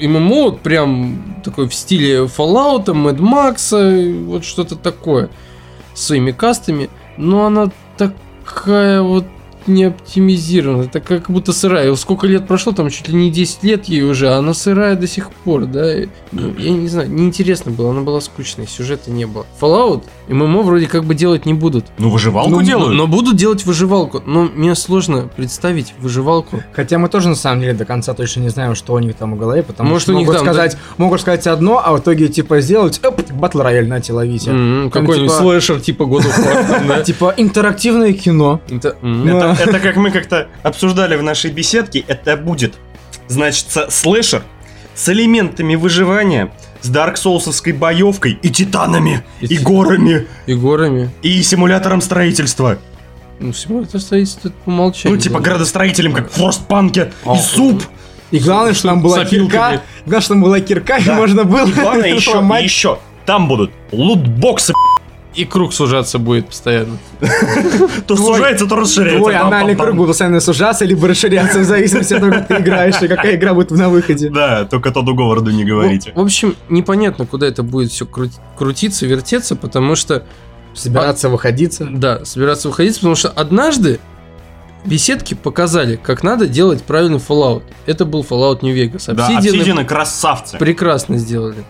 [0.00, 5.30] ММО вот прям такой в стиле Fallout, Mad Max, вот что-то такое.
[5.94, 6.90] С своими кастами.
[7.16, 7.70] Но она
[8.44, 9.24] такая вот
[9.66, 10.86] не оптимизирована.
[10.88, 11.94] Такая как будто сырая.
[11.94, 15.06] Сколько лет прошло, там чуть ли не 10 лет ей уже, а она сырая до
[15.06, 15.84] сих пор, да.
[16.32, 19.46] Ну, я не знаю, неинтересно было, она была скучной, сюжета не было.
[19.60, 21.84] Fallout ММО вроде как бы делать не будут.
[21.98, 22.90] Ну, выживалку Ну, делают.
[22.90, 24.22] Но, но будут делать выживалку.
[24.24, 26.62] Но мне сложно представить выживалку.
[26.72, 29.34] Хотя мы тоже на самом деле до конца точно не знаем, что у них там
[29.34, 32.00] в голове, потому Может, что у них могут там, сказать, могут сказать одно, а в
[32.00, 34.50] итоге типа сделать оп, батл рояль на ловите.
[34.50, 36.88] М, Там, Какой-нибудь типа- слэшер типа God of War.
[36.88, 37.02] да?
[37.02, 38.60] Типа интерактивное кино.
[38.70, 38.96] Это-.
[39.58, 42.74] Это, как мы как-то обсуждали в нашей беседке, это будет,
[43.28, 44.42] значит, слэшер
[44.94, 51.10] с элементами выживания, с Dark Soulsовской боевкой и титанами, И и, горами, И горами.
[51.22, 52.78] и симулятором строительства.
[53.40, 55.16] Ну, симулятор строительства по умолчанию.
[55.16, 55.44] Ну, типа да.
[55.44, 57.82] градостроителем, как в Форстпанке, А, и суп.
[58.30, 59.82] И главное, что там была кирка.
[60.06, 63.70] Главное, что там была кирка, и можно было И главное еще, и еще, там будут
[63.90, 64.72] лутбоксы,
[65.34, 66.98] И круг сужаться будет постоянно.
[68.06, 69.18] то сужается, то расширяется.
[69.18, 73.02] Твой анальный круг будет постоянно сужаться, либо расширяться, в зависимости от того, как ты играешь,
[73.02, 74.30] и какая игра будет на выходе.
[74.30, 76.12] Да, только Тоду Говарду не говорите.
[76.14, 78.06] В, общем, непонятно, куда это будет все
[78.56, 80.24] крутиться, вертеться, потому что
[80.74, 81.86] Собираться, выходиться.
[81.90, 84.00] Да, собираться выходить, потому что однажды
[84.84, 87.62] беседки показали, как надо делать правильный Fallout.
[87.86, 89.12] Это был Fallout New Vegas.
[89.14, 90.58] Да, Obsidian красавцы.
[90.58, 91.64] прекрасно сделали.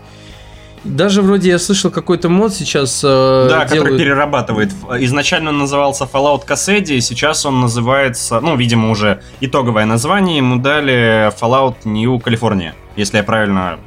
[0.84, 3.98] Даже вроде я слышал какой-то мод сейчас э, Да, который делают.
[3.98, 4.70] перерабатывает.
[5.00, 11.32] Изначально он назывался Fallout Cassidy, сейчас он называется, ну, видимо, уже итоговое название ему дали
[11.40, 12.72] Fallout New California.
[12.96, 13.78] Если я правильно,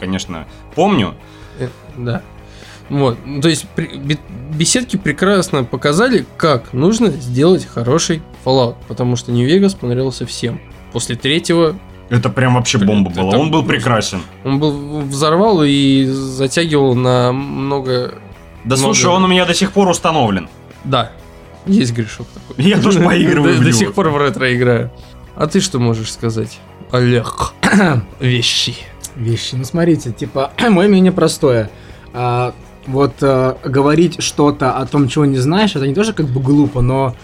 [0.00, 1.14] конечно, помню.
[1.58, 2.22] Э, Да.
[2.88, 4.18] Вот, ну, то есть при-
[4.52, 10.60] беседки прекрасно показали, как нужно сделать хороший Fallout, потому что New Vegas понравился всем.
[10.92, 11.78] После третьего
[12.10, 13.38] Это прям вообще бомба это была.
[13.38, 14.20] Он был прекрасен.
[14.44, 18.14] он был взорвал и затягивал на много.
[18.64, 18.94] Да Много.
[18.94, 20.48] слушай, он у меня до сих пор установлен.
[20.84, 21.12] Да,
[21.66, 22.62] есть грешок такой.
[22.64, 24.90] Я тоже поигрываю До- До сих пор в ретро играю.
[25.36, 26.58] А ты что можешь сказать?
[26.90, 27.52] Олег.
[28.20, 28.74] Вещи.
[29.16, 29.54] Вещи.
[29.54, 31.70] Ну, смотрите, типа, мое мнение простое.
[32.12, 32.52] А,
[32.86, 36.80] вот а, говорить что-то о том, чего не знаешь, это не тоже как бы глупо,
[36.82, 37.14] но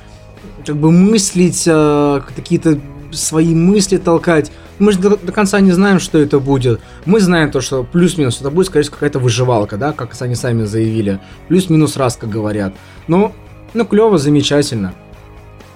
[0.65, 2.79] как бы мыслить, а, какие-то
[3.13, 4.53] свои мысли толкать.
[4.79, 6.81] Мы же до, до конца не знаем, что это будет.
[7.05, 10.65] Мы знаем то, что плюс-минус это будет, скорее всего, какая-то выживалка, да, как они сами
[10.65, 11.21] заявили.
[11.49, 12.75] Плюс-минус раз, как говорят.
[13.09, 13.33] Ну,
[13.75, 14.95] ну клево, замечательно.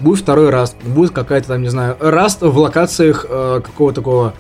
[0.00, 4.34] Будет второй раз, будет какая-то там, не знаю, раз в локациях э, какого-то такого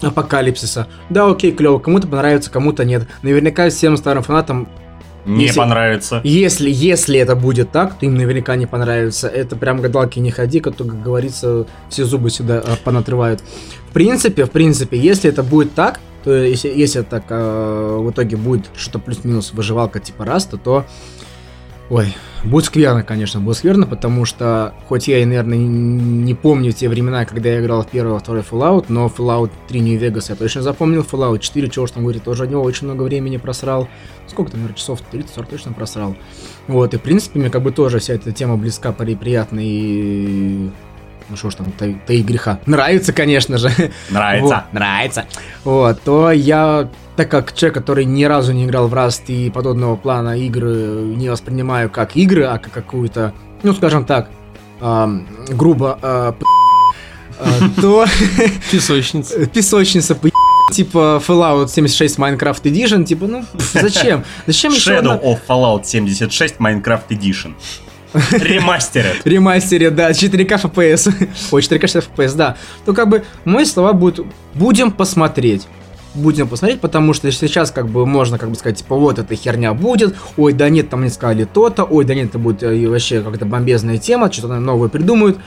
[0.00, 0.86] апокалипсиса.
[1.08, 3.06] Да, окей, клево, кому-то понравится, кому-то нет.
[3.22, 4.68] Наверняка всем старым фанатам,
[5.26, 6.20] Не Если- понравится.
[6.24, 9.28] если, если это будет так, то им наверняка не понравится.
[9.28, 13.42] Это прям гадалки не ходи, как только говорится, все зубы сюда э, понатрывают.
[13.88, 18.36] В принципе, в принципе, если это будет так, то если, если так э, в итоге
[18.36, 20.84] будет что-то плюс-минус выживалка типа раста, то...
[21.90, 26.88] Ой, Будет скверно, конечно, будет скверно, потому что, хоть я и, наверное, не помню те
[26.88, 30.62] времена, когда я играл в первый, второй Fallout, но Fallout 3 New Vegas я точно
[30.62, 33.88] запомнил, Fallout 4, чего уж там говорит, тоже от него очень много времени просрал.
[34.26, 35.02] Сколько там, наверное, часов?
[35.12, 36.16] 30-40 точно просрал.
[36.66, 40.70] Вот, и, в принципе, мне как бы тоже вся эта тема близка, приятна и
[41.30, 42.58] ну что ж там, то, то и греха.
[42.66, 43.70] Нравится, конечно же.
[44.10, 44.64] Нравится.
[44.66, 45.24] Вот, нравится.
[45.64, 49.96] Вот, то я, так как человек, который ни разу не играл в Rust и подобного
[49.96, 50.70] плана игры
[51.16, 54.28] не воспринимаю как игры, а как какую-то, ну, скажем так,
[54.80, 56.32] эм, грубо, э,
[57.38, 58.06] э, то...
[58.70, 59.46] Песочница.
[59.54, 60.18] Песочница,
[60.72, 64.24] типа Fallout 76 Minecraft Edition, типа, ну, зачем?
[64.46, 67.54] Зачем еще Shadow of Fallout 76 Minecraft Edition.
[68.32, 69.24] Ремастерят.
[69.24, 71.12] Ремастере, да, 4К FPS.
[71.52, 72.56] Ой, 4К 60 FPS, да.
[72.84, 75.66] То как бы мои слова будут «будем посмотреть».
[76.12, 79.72] Будем посмотреть, потому что сейчас как бы можно как бы сказать, типа, вот эта херня
[79.74, 83.20] будет, ой, да нет, там не сказали то-то, ой, да нет, это будет э, вообще
[83.22, 85.38] какая-то бомбезная тема, что-то новое придумают.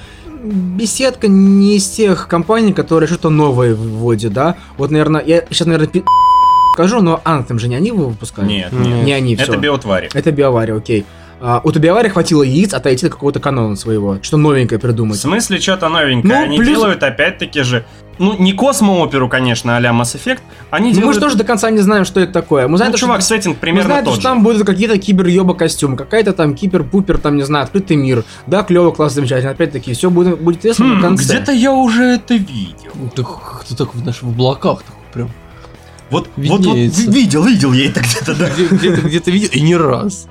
[0.42, 4.56] Беседка не из тех компаний, которые что-то новое вводят, да.
[4.78, 6.04] Вот, наверное, я сейчас, наверное, пи-
[6.76, 8.50] скажу, но Anthem же не они выпускают?
[8.50, 9.04] Нет, нет.
[9.04, 9.46] Не они, все.
[9.46, 10.10] Это биотвари.
[10.14, 11.06] Это биовария, окей.
[11.46, 15.20] А, у Тубиавари хватило яиц отойти до какого-то канона своего, что новенькое В придумать.
[15.20, 16.34] смысле, что-то новенькое?
[16.34, 17.84] Ну, Они плюс- делают опять-таки же...
[18.18, 20.40] Ну, не космо-оперу, конечно, а-ля Mass Effect.
[20.70, 21.16] Они Ну, мы делают...
[21.16, 22.68] же тоже до конца не знаем, что это такое.
[22.70, 23.30] Мы знаем, Ну, то, чувак, что...
[23.30, 24.36] сеттинг Мы примерно знаем, то, тот что же.
[24.36, 28.24] там будут какие-то кибер-ёба костюмы, какая-то там кипер-пупер, там, не знаю, открытый мир.
[28.48, 29.52] Да, клево, классно, замечательно.
[29.52, 31.24] Опять-таки, все будет, будет интересно Хм, до конца.
[31.26, 32.92] где-то я уже это видел.
[32.94, 35.30] Ну, Так ты так в наших облаках так прям.
[36.10, 38.50] Вот, вот, вот, видел, видел я это где-то, да.
[38.50, 40.28] Где- Где-то где-то видел, и не раз.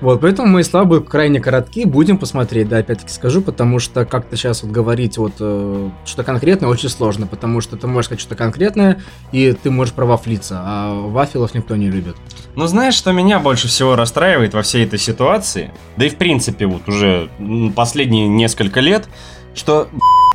[0.00, 4.62] Вот, поэтому мои будут крайне коротки, будем посмотреть, да, опять-таки скажу, потому что как-то сейчас
[4.62, 9.02] вот говорить вот э, что-то конкретное очень сложно, потому что ты можешь сказать что-то конкретное,
[9.32, 12.16] и ты можешь провафлиться, а вафелов никто не любит.
[12.54, 15.72] Ну, знаешь, что меня больше всего расстраивает во всей этой ситуации?
[15.96, 17.28] Да и в принципе вот уже
[17.74, 19.08] последние несколько лет,
[19.54, 19.88] что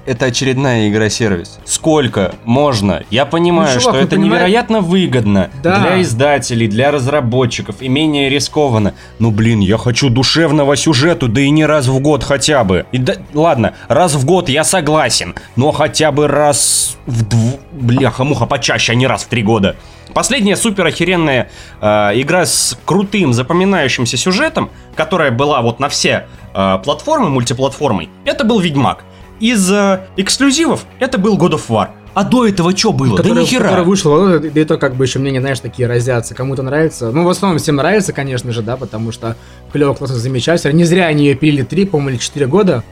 [0.05, 1.59] это очередная игра-сервис.
[1.65, 3.03] Сколько можно?
[3.09, 5.79] Я понимаю, Ну, чувак, что ну, это понимаешь- невероятно выгодно Да.
[5.79, 8.93] для издателей, для разработчиков и менее рискованно.
[9.19, 12.85] Ну, блин, я хочу душевного сюжету, да и не раз в год хотя бы.
[12.91, 17.59] И да, ладно, раз в год я согласен, но хотя бы раз в дв...
[17.71, 19.75] Бляха-муха, почаще, а не раз в три года.
[20.13, 21.49] Последняя супер охеренная
[21.81, 21.87] э,
[22.21, 28.59] игра с крутым запоминающимся сюжетом, которая была вот на все э, платформы, мультиплатформой, это был
[28.59, 29.03] Ведьмак.
[29.39, 31.89] Из э, эксклюзивов это был God of War.
[32.13, 33.17] А до этого что было?
[33.17, 33.63] да Который- нихера.
[33.63, 36.35] который вышел, вот это- да это как бы еще мнения, знаешь, такие разятся.
[36.35, 37.11] Кому-то нравится.
[37.11, 39.35] Ну, в основном всем нравится, конечно же, да, потому что
[39.71, 40.73] клево, классно, замечательно.
[40.73, 42.83] Не зря они ее пилили 3, по-моему, или 4 года.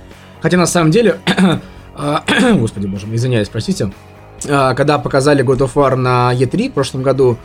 [0.41, 1.19] Хотя на самом деле,
[1.95, 2.23] а,
[2.55, 3.91] господи боже мой, извиняюсь, простите.
[4.49, 7.37] А, Когда показали God of War на E3 в прошлом году,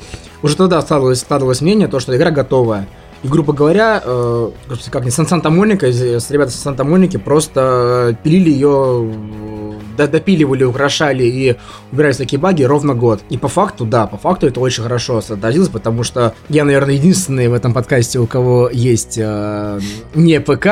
[0.43, 2.89] уже тогда складывалось, складывалось мнение, то, что игра готовая.
[3.23, 4.51] И, грубо говоря, э,
[4.91, 11.25] как не Санта-Моника, с ребята с Санта-Моники просто э, пилили ее, э, до- допиливали, украшали
[11.25, 11.57] и
[11.93, 13.21] убирали такие баги ровно год.
[13.31, 17.49] И по факту, да, по факту это очень хорошо отразилось, потому что я, наверное, единственный
[17.49, 19.81] в этом подкасте, у кого есть э,
[20.15, 20.67] не ПК,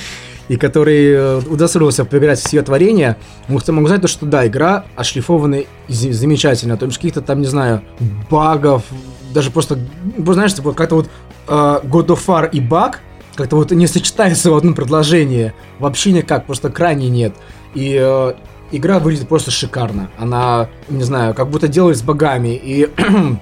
[0.48, 3.16] и который э, удосужился поиграть в ее творение,
[3.48, 7.80] могу сказать, то, что да, игра отшлифована з- замечательно, то есть каких-то там, не знаю,
[8.30, 8.82] багов,
[9.34, 9.78] даже просто,
[10.18, 11.08] знаешь, типа, вот как-то вот
[11.46, 13.00] э, God of War и баг
[13.36, 17.36] как-то вот не сочетаются в одном предложении, вообще никак, просто крайне нет.
[17.74, 18.34] И э,
[18.72, 20.10] игра выглядит просто шикарно.
[20.18, 22.58] Она, не знаю, как будто делает с богами.
[22.60, 22.90] И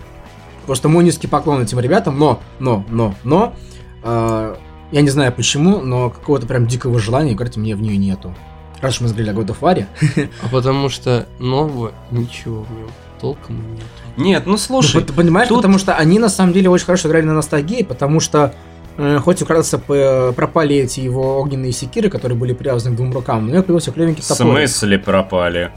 [0.66, 3.54] просто мой низкий поклон этим ребятам, но, но, но, но,
[4.02, 4.56] э,
[4.90, 8.34] я не знаю почему, но какого-то прям дикого желания играть мне в нее нету.
[8.80, 9.86] Раз уж мы говорили о God of War,
[10.42, 12.88] А потому что нового ничего в нем
[13.20, 13.82] толком нет.
[14.16, 17.08] Нет, ну Ну, слушай, ты понимаешь, тут- потому что они на самом деле очень хорошо
[17.08, 18.54] играли на ностальгии, потому что
[18.96, 23.50] э, хоть украдаться пропали эти его огненные секиры, которые были привязаны к двум рукам, но
[23.50, 24.46] у него появился клевенький в топор.
[24.46, 25.72] смысле пропали?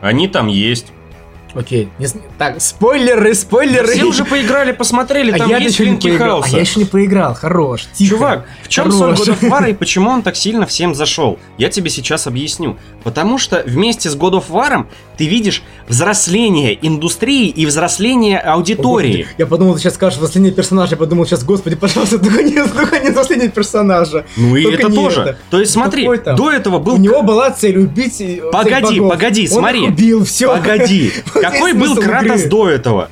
[0.00, 0.92] Они там есть.
[1.54, 1.88] Окей.
[1.98, 3.88] Не с- Так, спойлеры, спойлеры.
[3.88, 6.42] Все уже поиграли, посмотрели, а там я есть еще не линки поиграл.
[6.44, 7.86] А я еще не поиграл, хорош.
[7.94, 8.10] Тихо.
[8.16, 9.28] Чувак, в чем соль Хорош.
[9.28, 11.38] God of War и почему он так сильно всем зашел?
[11.58, 12.76] Я тебе сейчас объясню.
[13.04, 14.86] Потому что вместе с God of War
[15.16, 19.26] ты видишь взросление индустрии и взросление аудитории.
[19.38, 20.90] Я подумал, ты сейчас скажешь последний персонаж.
[20.90, 24.24] Я подумал, сейчас, господи, пожалуйста, только нет, только нет последнего персонажа.
[24.36, 25.20] Ну и Только это не тоже.
[25.20, 25.38] это.
[25.50, 26.36] То есть смотри, Какой там?
[26.36, 26.94] до этого был...
[26.94, 29.12] У него была цель убить э, Погоди, богов.
[29.12, 29.82] погоди, Он смотри.
[29.84, 30.48] их убил, все.
[30.56, 31.12] Погоди,
[31.50, 32.48] какой был Кратос игры.
[32.50, 33.10] до этого?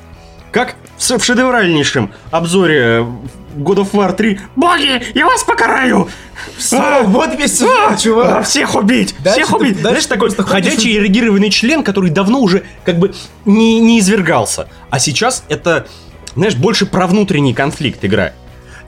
[0.51, 2.99] Как в шедевральнейшем обзоре э,
[3.57, 6.07] God of War 3 «Боги, я вас покараю!»
[6.57, 8.43] Всё, вот весь А, чувак.
[8.45, 9.15] Всех убить!
[9.19, 9.73] Дальше всех ты- убить!
[9.75, 13.13] дальше Знаешь, ты такой просто ходишь ходячий эрегированный член, который давно уже как бы
[13.45, 14.67] не, не извергался.
[14.89, 15.87] А сейчас это,
[16.35, 18.33] знаешь, больше про внутренний конфликт игра.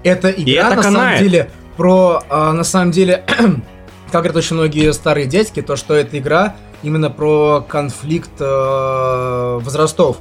[0.04, 1.18] Эта игра это на канает.
[1.18, 3.24] самом деле про, а, на самом деле,
[4.12, 6.56] как говорят очень многие старые дядьки, то, что эта игра
[6.86, 10.18] именно про конфликт э, возрастов.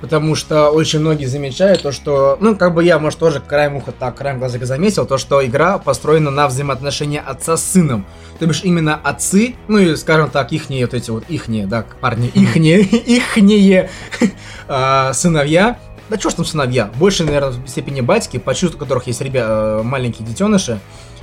[0.00, 3.90] Потому что очень многие замечают то, что, ну, как бы я, может, тоже краем уха
[3.90, 8.06] так, краем глаза заметил, то, что игра построена на взаимоотношения отца с сыном.
[8.38, 12.28] То бишь именно отцы, ну и, скажем так, ихние вот эти вот, ихние, да, парни,
[12.28, 13.90] ихние, ихние
[14.68, 15.78] а, сыновья,
[16.08, 19.80] да что ж там сыновья, больше, наверное, в степени батьки, по чувству которых есть ребята,
[19.82, 20.78] маленькие детеныши,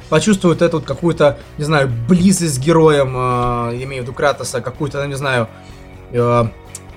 [0.10, 5.06] почувствуют эту вот какую-то, не знаю, близость с героем, э, имею в виду Кратоса, какую-то,
[5.08, 5.48] не знаю,
[6.12, 6.48] э,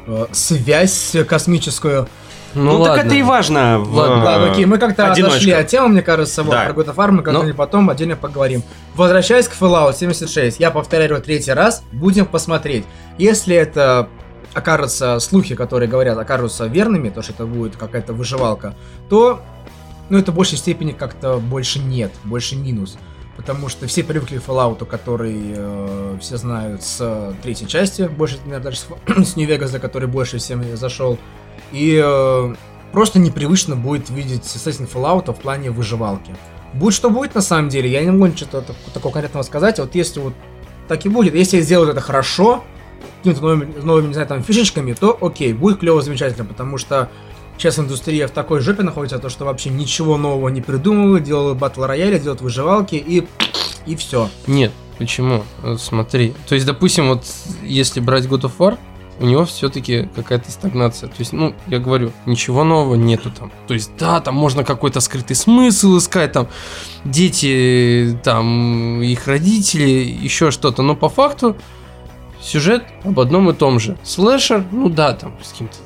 [0.06, 2.08] э, связь космическую.
[2.54, 2.96] Ну, ну ладно.
[2.96, 3.78] так это и важно.
[3.78, 3.94] В...
[3.94, 6.64] Ладно, ладно, окей, мы как-то отошли от темы, мне кажется, вот, да.
[6.64, 7.54] про God of War мы как-нибудь Но...
[7.54, 8.62] потом отдельно поговорим.
[8.94, 12.84] Возвращаясь к Fallout 76, я повторяю его третий раз, будем посмотреть.
[13.18, 14.08] Если это
[14.54, 18.74] окажутся слухи, которые говорят, окажутся верными, то что это будет какая-то выживалка,
[19.08, 19.40] то
[20.08, 22.98] ну, это в большей степени как-то больше нет, больше минус.
[23.36, 28.64] Потому что все привыкли к Fallout, который э, все знают с третьей части, больше, наверное,
[28.64, 31.18] даже с, с New Vegas, за который больше всем зашел.
[31.70, 32.54] И э,
[32.92, 36.34] просто непривычно будет видеть Assassin's Fallout в плане выживалки.
[36.74, 39.94] Будет что будет на самом деле, я не могу ничего такого конкретного сказать, а вот
[39.94, 40.34] если вот
[40.88, 42.64] так и будет, если сделают это хорошо,
[43.18, 47.08] какими-то новыми, новыми, не знаю, там, фишечками, то окей, будет клево, замечательно, потому что
[47.58, 51.82] Сейчас индустрия в такой жопе находится, то что вообще ничего нового не придумывают, делают батл
[51.82, 53.26] рояли, делают выживалки и
[53.84, 54.28] и все.
[54.46, 55.42] Нет, почему?
[55.78, 57.24] Смотри, то есть, допустим, вот
[57.62, 58.78] если брать God of War,
[59.20, 61.08] у него все-таки какая-то стагнация.
[61.08, 63.50] То есть, ну, я говорю, ничего нового нету там.
[63.66, 66.48] То есть, да, там можно какой-то скрытый смысл искать, там,
[67.04, 70.82] дети, там, их родители, еще что-то.
[70.82, 71.56] Но по факту
[72.40, 73.96] сюжет об одном и том же.
[74.04, 75.78] Слэшер, ну да, там, с каким-то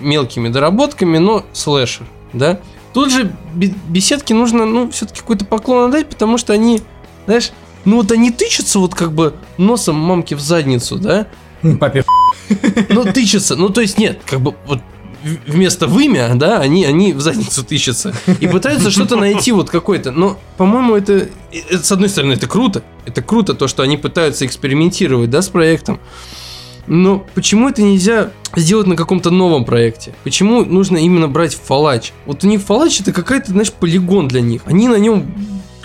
[0.00, 2.60] мелкими доработками, но слэшер, да.
[2.92, 6.80] Тут же беседки нужно, ну, все-таки какой-то поклон отдать, потому что они,
[7.26, 7.50] знаешь,
[7.84, 11.26] ну вот они тычутся вот как бы носом мамки в задницу, да?
[11.80, 12.04] Папе
[12.88, 14.80] Ну, тычутся, ну, то есть нет, как бы вот
[15.46, 20.12] вместо вымя, да, они, они в задницу тычутся и пытаются что-то найти вот какое-то.
[20.12, 22.82] Но, по-моему, это, это, с одной стороны, это круто.
[23.06, 25.98] Это круто, то, что они пытаются экспериментировать, да, с проектом.
[26.86, 30.14] Но почему это нельзя сделать на каком-то новом проекте?
[30.24, 32.12] Почему нужно именно брать фалач?
[32.26, 34.62] Вот у них фалач это какая-то, знаешь, полигон для них.
[34.66, 35.26] Они на нем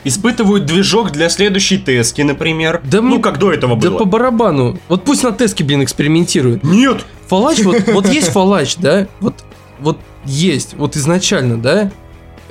[0.05, 2.81] Испытывают движок для следующей тески, например.
[2.85, 3.19] Да ну, мне...
[3.19, 3.91] как до этого было.
[3.91, 4.79] Да по барабану.
[4.87, 6.63] Вот пусть на теске, блин, экспериментируют.
[6.63, 7.05] Нет!
[7.27, 9.07] Фалач, вот, вот есть фалач, да?
[9.19, 9.35] Вот,
[9.79, 11.91] вот есть, вот изначально, да?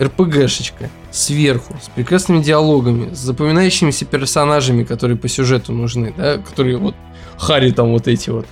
[0.00, 6.94] РПГшечка сверху, с прекрасными диалогами, с запоминающимися персонажами, которые по сюжету нужны, да, которые вот
[7.38, 8.46] Хари там вот эти вот.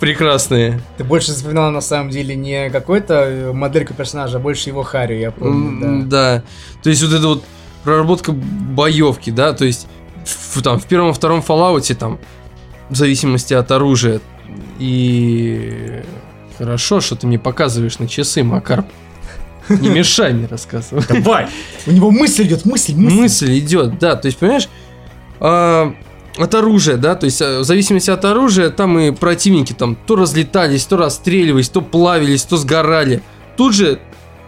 [0.00, 0.80] Прекрасные.
[0.96, 5.14] Ты больше запоминал на самом деле не какой-то э, модельку персонажа, а больше его Хари,
[5.14, 6.06] я помню.
[6.06, 6.36] Да.
[6.36, 6.44] да.
[6.82, 7.44] То есть вот это вот
[7.82, 9.88] проработка боевки, да, то есть
[10.24, 12.18] в, там в первом втором Fallout там
[12.90, 14.20] в зависимости от оружия
[14.78, 16.02] и
[16.58, 18.84] хорошо, что ты мне показываешь на часы, Макар.
[19.68, 21.06] Не мешай мне рассказывать.
[21.08, 21.48] Давай!
[21.86, 23.16] У него мысль идет, мысль, мысль.
[23.16, 24.16] Мысль идет, да.
[24.16, 24.68] То есть, понимаешь,
[25.40, 25.94] а,
[26.38, 30.16] от оружия, да, то есть э, в зависимости от оружия, там и противники там то
[30.16, 33.22] разлетались, то расстреливались, то плавились, то сгорали.
[33.56, 34.00] Тут же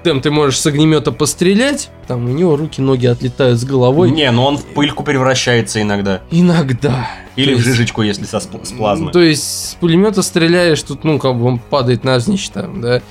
[0.03, 4.11] там ты можешь с огнемета пострелять, там у него руки, ноги отлетают с головой.
[4.11, 6.23] Не, но он в пыльку превращается иногда.
[6.31, 7.09] Иногда.
[7.37, 9.13] Или то в жижечку, если со, с плазмы.
[9.13, 13.03] То есть с пулемета стреляешь, тут, ну, как бы он падает навзничь там, да.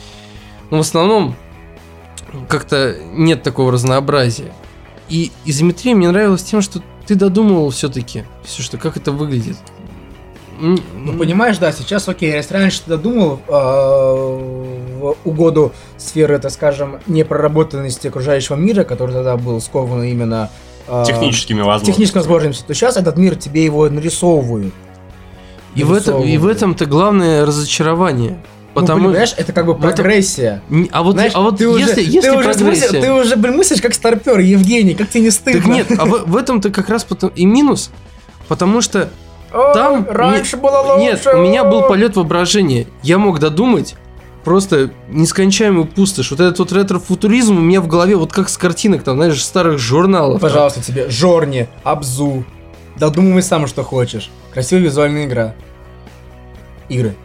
[0.71, 1.35] Но в основном
[2.47, 4.51] как-то нет такого разнообразия.
[5.09, 9.57] И изометрия мне нравилась тем, что ты додумывал все-таки, все, что как это выглядит.
[10.59, 10.77] Ну,
[11.17, 18.09] понимаешь, да, сейчас, окей, если раньше ты додумал э, в угоду сферы, так скажем, непроработанности
[18.09, 20.51] окружающего мира, который тогда был скован именно
[20.87, 24.71] э, техническими возможностями, техническими возможностями, то сейчас этот мир тебе его нарисовывают.
[25.73, 28.37] И в, этом, и в этом-то главное разочарование.
[28.75, 29.01] Ну, Потому...
[29.01, 30.61] Ну, понимаешь, это как бы прогрессия.
[30.69, 30.87] Это...
[30.91, 32.87] А вот, Знаешь, а вот ты если, уже, если ты уже прогрессия...
[32.87, 35.61] Смысле, ты уже, блин, мыслишь как старпер, Евгений, как тебе не стыдно?
[35.61, 37.89] Так нет, а в, в этом-то как раз потом и минус,
[38.47, 39.09] потому что
[39.51, 40.05] Ой, там...
[40.07, 40.61] Раньше не...
[40.61, 41.01] было лучше.
[41.01, 42.85] Нет, у меня был полет воображения.
[43.01, 43.95] Я мог додумать
[44.43, 46.31] просто нескончаемую пустошь.
[46.31, 49.79] Вот этот вот ретро-футуризм у меня в голове вот как с картинок, там, знаешь, старых
[49.79, 50.41] журналов.
[50.41, 50.87] Пожалуйста, там.
[50.87, 52.45] тебе, Жорни, Абзу.
[52.97, 54.29] Додумывай сам, что хочешь.
[54.53, 55.55] Красивая визуальная игра.
[56.89, 57.15] Игры.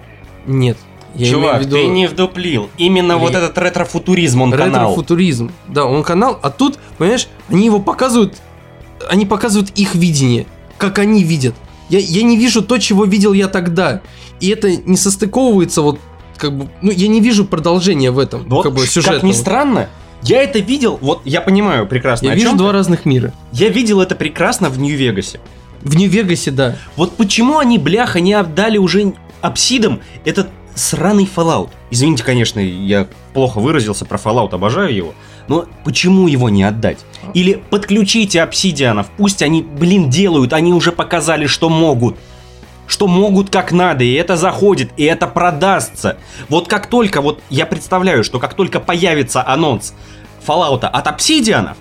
[0.47, 0.76] Нет,
[1.15, 1.77] я Чувак, виду...
[1.77, 2.71] ты не вдуплил.
[2.77, 3.19] Именно Ли...
[3.19, 4.91] вот этот ретро-футуризм, он ретро канал.
[4.91, 8.35] Ретро-футуризм, да, он канал, а тут, понимаешь, они его показывают,
[9.09, 10.47] они показывают их видение,
[10.79, 11.55] как они видят.
[11.89, 14.01] Я, я не вижу то, чего видел я тогда.
[14.41, 16.01] И это не состыковывается вот
[16.37, 19.21] как бы, ну, я не вижу продолжения в этом, вот, как бы, сюжетного.
[19.21, 19.89] Как ни странно,
[20.23, 23.33] Я это видел, вот я понимаю прекрасно Я вижу два разных мира.
[23.53, 25.39] Я видел это прекрасно в Нью-Вегасе.
[25.83, 26.77] В Нью-Вегасе, да.
[26.97, 29.12] Вот почему они, бляха, не отдали уже
[29.43, 31.70] апсидам этот сраный Fallout?
[31.91, 35.14] Извините, конечно, я плохо выразился про Fallout, обожаю его.
[35.49, 36.99] Но почему его не отдать?
[37.35, 42.16] Или подключите обсидианов, пусть они, блин, делают, они уже показали, что могут.
[42.87, 46.18] Что могут как надо, и это заходит, и это продастся.
[46.49, 49.95] Вот как только, вот я представляю, что как только появится анонс
[50.47, 51.77] Fallout от обсидианов,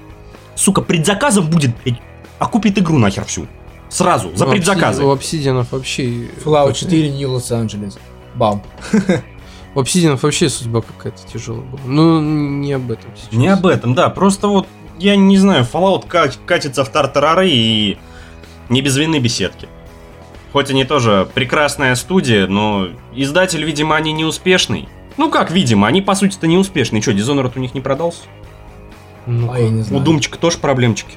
[0.56, 2.00] сука, предзаказов будет, блядь,
[2.40, 3.48] окупит игру нахер всю.
[3.90, 5.04] Сразу, за У Obsidian- предзаказы.
[5.04, 6.04] У обсидианов вообще...
[6.44, 7.98] Fallout как- 4, Нью-Лос-Анджелес.
[8.36, 8.62] Бам.
[9.76, 11.80] У обсидианов вообще судьба какая-то тяжелая была.
[11.86, 13.32] Ну, не об этом сейчас.
[13.32, 14.10] Не об этом, да.
[14.10, 14.68] Просто вот,
[15.00, 17.98] я не знаю, Fallout ка- катится в тартарары и
[18.70, 19.68] не без вины беседки.
[20.52, 24.88] Хоть они тоже прекрасная студия, но издатель, видимо, они не успешный.
[25.18, 27.02] Ну как, видимо, они по сути-то не успешные.
[27.02, 28.22] Что, Dishonored у них не продался?
[29.26, 30.04] Ну, А я не У знаю.
[30.04, 31.16] Думчика тоже проблемчики,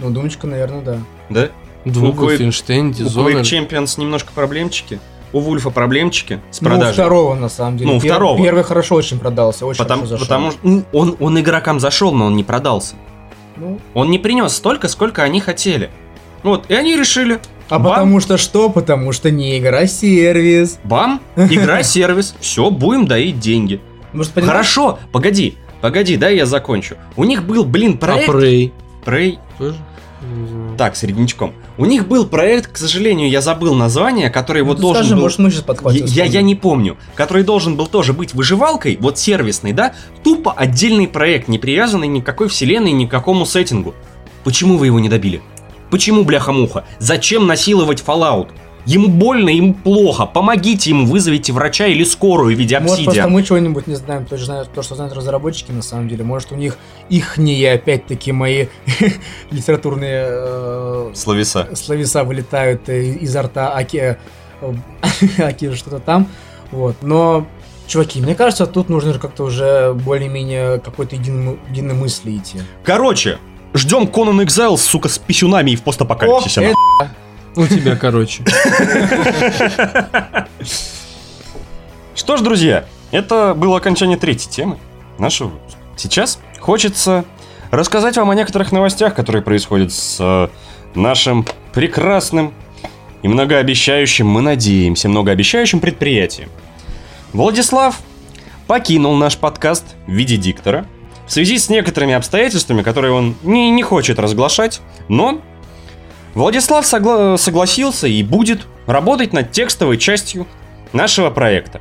[0.00, 0.98] Ну, Думочка, наверное, да.
[1.28, 1.48] да?
[1.84, 3.42] Двух у Wolfenstein, У Quake Dishonored.
[3.42, 4.98] Champions немножко проблемчики.
[5.34, 6.94] У Вульфа проблемчики с Ну, продажей.
[6.94, 7.92] второго, на самом деле.
[7.92, 8.38] Ну, Пер- второго.
[8.42, 10.26] Первый хорошо очень продался, очень Потому, хорошо зашел.
[10.26, 12.94] потому что м, он, он игрокам зашел, но он не продался.
[13.56, 15.90] Ну, Он не принес столько, сколько они хотели.
[16.42, 17.40] Вот, и они решили.
[17.68, 18.68] а бам, потому что что?
[18.70, 20.78] Потому что не игра, а сервис.
[20.84, 23.80] Бам, игра, сервис, все, будем доить деньги.
[24.12, 24.32] Может?
[24.34, 26.96] Хорошо, погоди, погоди, дай я закончу.
[27.16, 28.28] У них был, блин, А проект...
[28.30, 28.72] Prey
[29.04, 29.76] Prey- тоже?
[30.76, 31.52] Так, среднячком.
[31.78, 35.22] У них был проект, к сожалению, я забыл название, который Ну, вот должен скажи, был...
[35.22, 36.04] может, мы сейчас подхватим.
[36.06, 36.96] Я, я, я не помню.
[37.14, 39.94] Который должен был тоже быть выживалкой, вот сервисный, да?
[40.22, 43.94] Тупо отдельный проект, не привязанный ни к какой вселенной, ни к какому сеттингу.
[44.42, 45.42] Почему вы его не добили?
[45.90, 46.84] Почему, бляха-муха?
[46.98, 48.48] Зачем насиловать Fallout?
[48.86, 50.26] Ему больно, ему плохо.
[50.26, 54.36] Помогите ему, вызовите врача или скорую в виде Может, просто мы чего-нибудь не знаем, то,
[54.36, 56.24] знают, то, что знают разработчики на самом деле.
[56.24, 56.76] Может, у них
[57.08, 58.66] ихние, опять-таки, мои
[59.50, 61.68] литературные э, Словеса.
[61.74, 64.18] словеса вылетают э, изо рта Аки,
[64.60, 64.74] э,
[65.38, 66.28] Аки что-то там.
[66.70, 66.96] Вот.
[67.02, 67.46] Но,
[67.86, 72.58] чуваки, мне кажется, тут нужно же как-то уже более-менее какой-то единой, единой мысли идти.
[72.82, 73.38] Короче,
[73.72, 76.60] ждем Conan Exiles, сука, с писюнами и в постапокалипсисе.
[76.60, 76.64] О,
[77.00, 77.16] нахуй.
[77.56, 78.42] У тебя, короче.
[82.14, 84.78] Что ж, друзья, это было окончание третьей темы
[85.18, 85.80] нашего выпуска.
[85.96, 87.24] Сейчас хочется
[87.70, 90.48] рассказать вам о некоторых новостях, которые происходят с э,
[90.94, 92.54] нашим прекрасным
[93.22, 96.48] и многообещающим, мы надеемся, многообещающим предприятием.
[97.32, 98.00] Владислав
[98.66, 100.86] покинул наш подкаст в виде диктора
[101.26, 105.40] в связи с некоторыми обстоятельствами, которые он не, не хочет разглашать, но
[106.34, 110.46] Владислав согла- согласился и будет работать над текстовой частью
[110.92, 111.80] нашего проекта.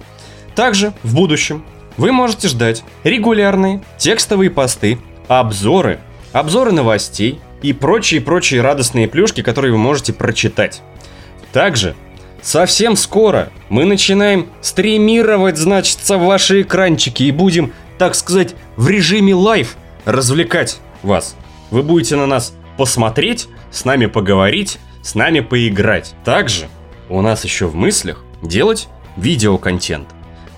[0.56, 1.66] Также в будущем
[1.98, 6.00] вы можете ждать регулярные текстовые посты, обзоры,
[6.32, 10.82] обзоры новостей и прочие-прочие радостные плюшки, которые вы можете прочитать.
[11.52, 11.96] Также
[12.42, 19.78] совсем скоро мы начинаем стримировать, значится, ваши экранчики и будем, так сказать, в режиме live
[20.06, 21.36] развлекать вас.
[21.72, 26.14] Вы будете на нас посмотреть, с нами поговорить, с нами поиграть.
[26.24, 26.68] Также
[27.10, 30.08] у нас еще в мыслях делать видеоконтент.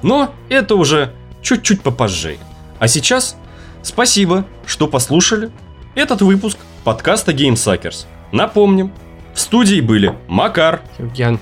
[0.01, 2.37] Но это уже чуть-чуть попозже.
[2.79, 3.37] А сейчас
[3.81, 5.51] спасибо, что послушали
[5.95, 8.05] этот выпуск подкаста GameSuckers.
[8.31, 8.91] Напомним,
[9.33, 11.39] в студии были Макар, Евген.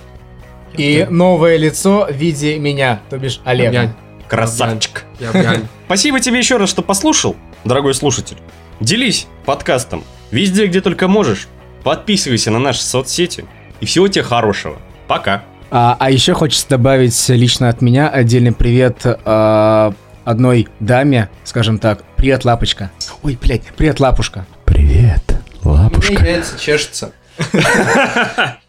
[0.78, 3.82] И новое лицо в виде меня, то бишь Олега.
[3.82, 3.96] Евген.
[4.28, 5.04] красавчик.
[5.20, 5.68] Евген.
[5.86, 8.38] Спасибо тебе еще раз, что послушал, дорогой слушатель.
[8.80, 10.04] Делись подкастом
[10.34, 11.48] везде, где только можешь.
[11.84, 13.46] Подписывайся на наши соцсети.
[13.80, 14.78] И всего тебе хорошего.
[15.08, 15.44] Пока.
[15.70, 22.04] А, а еще хочется добавить лично от меня отдельный привет а, одной даме, скажем так.
[22.16, 22.92] Привет, лапочка.
[23.22, 24.46] Ой, блядь, привет, лапушка.
[24.66, 25.24] Привет,
[25.64, 27.12] У меня яйца чешется.